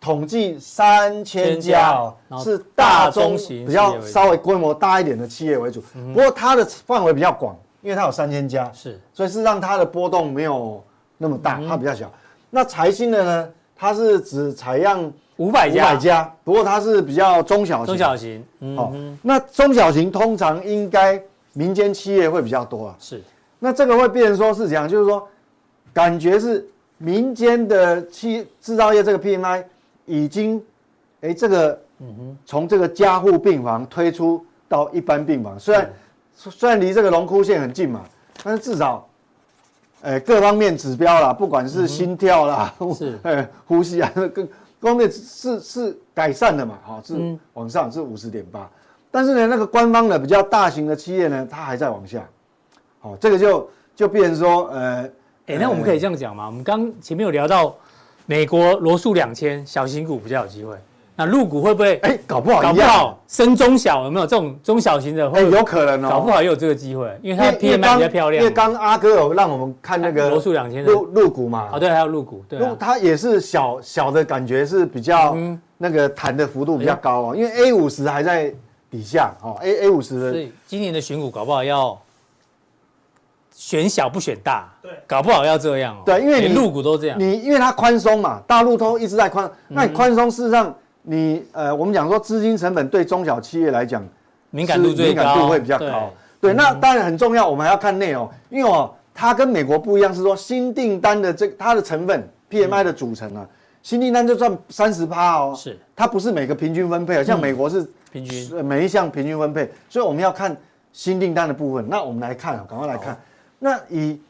[0.00, 5.82] 统计三千家哦，是大中型比较稍微规模大一点的企业为主，
[6.14, 10.80] 不过它的范围比较广，因为它有三千家，是，所以是让它的波动没有。
[11.22, 12.12] 那么大，它比较小。
[12.50, 13.48] 那财新的呢？
[13.76, 16.34] 它是只采样五百家，五百家。
[16.44, 17.86] 不过它是比较中小型。
[17.86, 18.44] 中小型，
[18.76, 18.92] 好。
[19.22, 21.20] 那中小型通常应该
[21.52, 22.96] 民间企业会比较多啊。
[22.98, 23.22] 是。
[23.58, 25.26] 那这个会变成说是这样，就是说，
[25.92, 26.64] 感觉是
[26.98, 29.64] 民间的企制造业这个 PMI
[30.06, 30.62] 已经，
[31.22, 35.90] 哎，这个，嗯哼，从这个加护病房推出到一般病房，虽然
[36.36, 38.02] 虽然离这个龙窟线很近嘛，
[38.44, 39.08] 但是至少。
[40.02, 44.48] 哎，各方面指标啦，不管是心跳啦，嗯、是 哎呼吸啊，各各
[44.80, 48.68] 方面是是改善的嘛，哈，是往上是五十点八，
[49.10, 52.28] 但是呢，那个官方的比较大型的企业呢，它还在往下，
[53.00, 55.08] 好，这个就就变成说，呃，
[55.46, 56.46] 哎，那我们可以这样讲吗？
[56.46, 57.72] 我们刚前面有聊到
[58.26, 60.76] 美国罗素两千小型股比较有机会。
[61.14, 61.96] 那入股会不会？
[61.98, 65.30] 哎，搞不好，搞不好升中小有没有这种中小型的？
[65.30, 68.42] 哎，有可能哦，搞不好也有这个机会，因为它 PMI 比较漂亮。
[68.42, 75.36] 因为刚阿哥有让我们看那个罗素两千入入股嘛，啊，对，还有入股，对，它也是小小的感觉是比较
[75.76, 78.52] 那个弹的幅度比较高哦，因为 A 五十还在
[78.90, 80.30] 底下哦，A A 五十的。
[80.30, 82.00] 所以今年的选股搞不好要
[83.54, 86.02] 选小不选大，对，搞不好要这样哦。
[86.06, 90.74] 对，因为你入股都这样，你因为它宽松嘛，大陆都一直在宽，那你宽松事实上。
[91.02, 94.06] 你呃，我们讲说资金成本对中小企业来讲，
[94.50, 96.12] 敏感度最，敏感度会比较高。
[96.40, 103.46] 对，对，那当然很重要，我们还要看内容，因为哦，它跟美国不一样，是说新订单的这它的成分 PMI 的组成啊，
[103.82, 110.56] 新订单就占三十趴哦，是，它不是每个平均分配啊，像美国是平均，每一项平均分配，所以我们要看
[110.92, 111.84] 新订单的部分。
[111.88, 113.18] 那我们来看啊，赶快来看，
[113.58, 114.20] 那以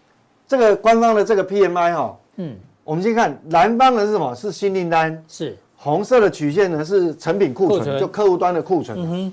[0.48, 4.34] 这个官方的这个 PMI 哈，嗯，我们先看蓝方的是什么？
[4.34, 5.54] 是新订单是。
[5.82, 9.32] 红色的曲线呢是成品库存，就客户端的库存。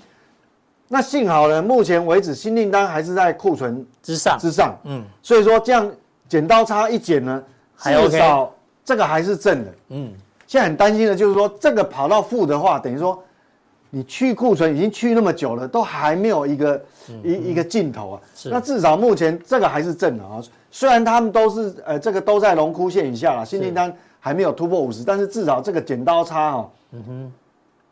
[0.87, 4.75] 那幸好呢，目前为止新订单还是在库存之上之上。
[4.85, 5.03] 嗯。
[5.21, 5.87] 所以说这样
[6.27, 7.43] 剪刀差一剪呢，
[7.77, 8.51] 至少
[8.83, 9.71] 这个还是正的。
[9.89, 10.11] 嗯。
[10.47, 13.23] 现在很担心的就是说，这个跑到负的话，等于说
[13.91, 16.75] 你去库存已经去那么久了，都还没有一个
[17.23, 18.21] 一、嗯、一个尽头啊。
[18.33, 18.49] 是。
[18.49, 20.41] 那至少目前这个还是正的啊，
[20.71, 23.95] 虽然他们都是呃这个都在龙枯线以下了，新订单。
[24.19, 27.33] 还没有突破五十，但是至少这个剪刀差哦，嗯哼，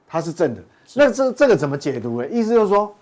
[0.07, 0.61] 它是正的。
[0.93, 2.17] 那这这个怎么解读？
[2.17, 2.93] 哎，意思就是说，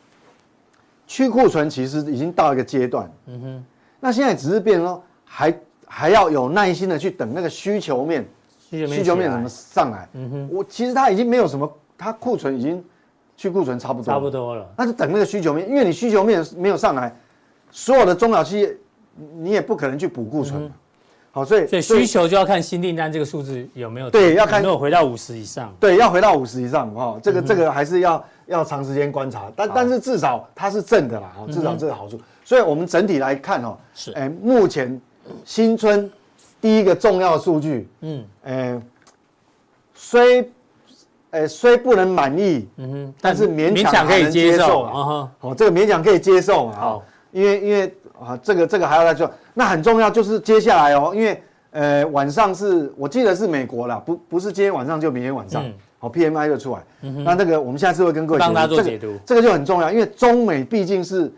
[1.08, 3.66] 去库存其实已经到一个阶段，嗯哼。
[4.00, 8.26] 那现在只是变成说，还还要有耐心的去等那个需求面，
[8.60, 10.08] 需求面需求面怎么上来？
[10.14, 10.50] 嗯哼。
[10.52, 12.84] 我其实它已经没有什么，它库存已经
[13.36, 14.68] 去库存差不多，差不多了。
[14.78, 17.16] 那就等那个需求面，因为你需求面没有上来，
[17.72, 18.78] 所有的中小企业
[19.38, 20.72] 你也不可能去补库存。
[21.36, 25.76] 好，所以所以需求就要看新订单这个数字有没有对，要看有没有回到五十以上。
[25.82, 32.18] 对，要回到五十以上哈，这个这个还是要要长时间观察，但但是至少它是正的啦，至少这个好处。
[32.46, 34.14] 所以我们整体来看哦，是。
[34.14, 34.98] 哎，目前
[35.44, 36.10] 新春
[36.62, 38.82] 第一个重要数据，嗯，哎，
[39.94, 40.50] 虽
[41.32, 45.04] 哎虽不能满意，嗯哼，但是勉强可以接受啊。
[45.04, 47.94] 哈，好，这个勉强可以接受啊，好，因为因为。
[48.18, 51.42] 啊，这个这个还要再做，那很重要就是接下来哦，因为
[51.72, 55.66] 呃晚上是我记得是美国啦，不不是今天晚上就明天晚上，
[55.98, 56.84] 好 PMI 就出来，
[57.24, 61.34] 那那个我们下次会跟各位帮大家做解读，这个就很重要，因为中美毕竟是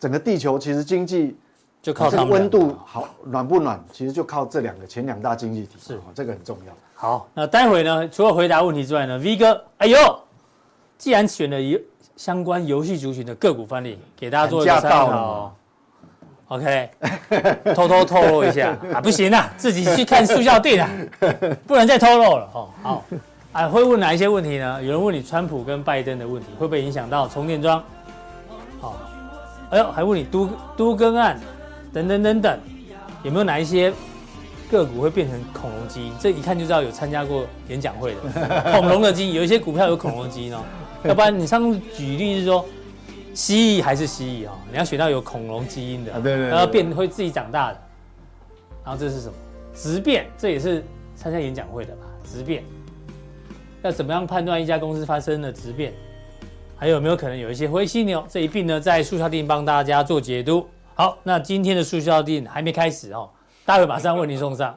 [0.00, 1.36] 整个地球其实经济
[1.80, 6.00] 就靠它温度好暖不暖，其实就靠这两个前两大经济体，是。
[6.14, 6.72] 这个很重要。
[6.94, 9.98] 好，那待会呢，除了回答问题之外呢，V 哥，哎呦，
[10.96, 11.78] 既然选了游
[12.16, 15.56] 相关游戏族群的个股范例，给大家做一个参考。
[16.52, 16.90] OK，
[17.74, 20.90] 偷偷透露一下啊，不行啊，自己去看速效定啊，
[21.66, 22.68] 不能再透露了哦。
[22.82, 23.04] 好，
[23.52, 24.82] 啊，会问哪一些问题呢？
[24.82, 27.82] 有人问你川普跟拜登的问题，会不会影响到充电桩？
[28.82, 29.00] 好，
[29.70, 31.40] 哎呦，还问你都都更案
[31.90, 32.58] 等等等等，
[33.22, 33.90] 有没有哪一些
[34.70, 36.12] 个股会变成恐龙基因？
[36.20, 40.58] 这一看就知道有参加过演讲会的恐龙的基因，有一些股票有恐龙基因哦，
[41.04, 42.62] 要不然你上次举例是说。
[43.34, 44.58] 蜥蜴还是蜥蜴啊？
[44.70, 47.80] 你要选到有恐龙基因的，对对，然后变会自己长大的。
[48.84, 49.34] 然后这是什么？
[49.74, 50.84] 直变，这也是
[51.16, 52.06] 参加演讲会的吧？
[52.24, 52.62] 直变，
[53.82, 55.92] 要怎么样判断一家公司发生了直变？
[56.76, 58.24] 还有没有可能有一些灰犀牛？
[58.28, 60.66] 这一并呢，在速效定帮大家做解读。
[60.94, 63.30] 好，那今天的速效定还没开始哦，
[63.64, 64.76] 待会马上为您送上。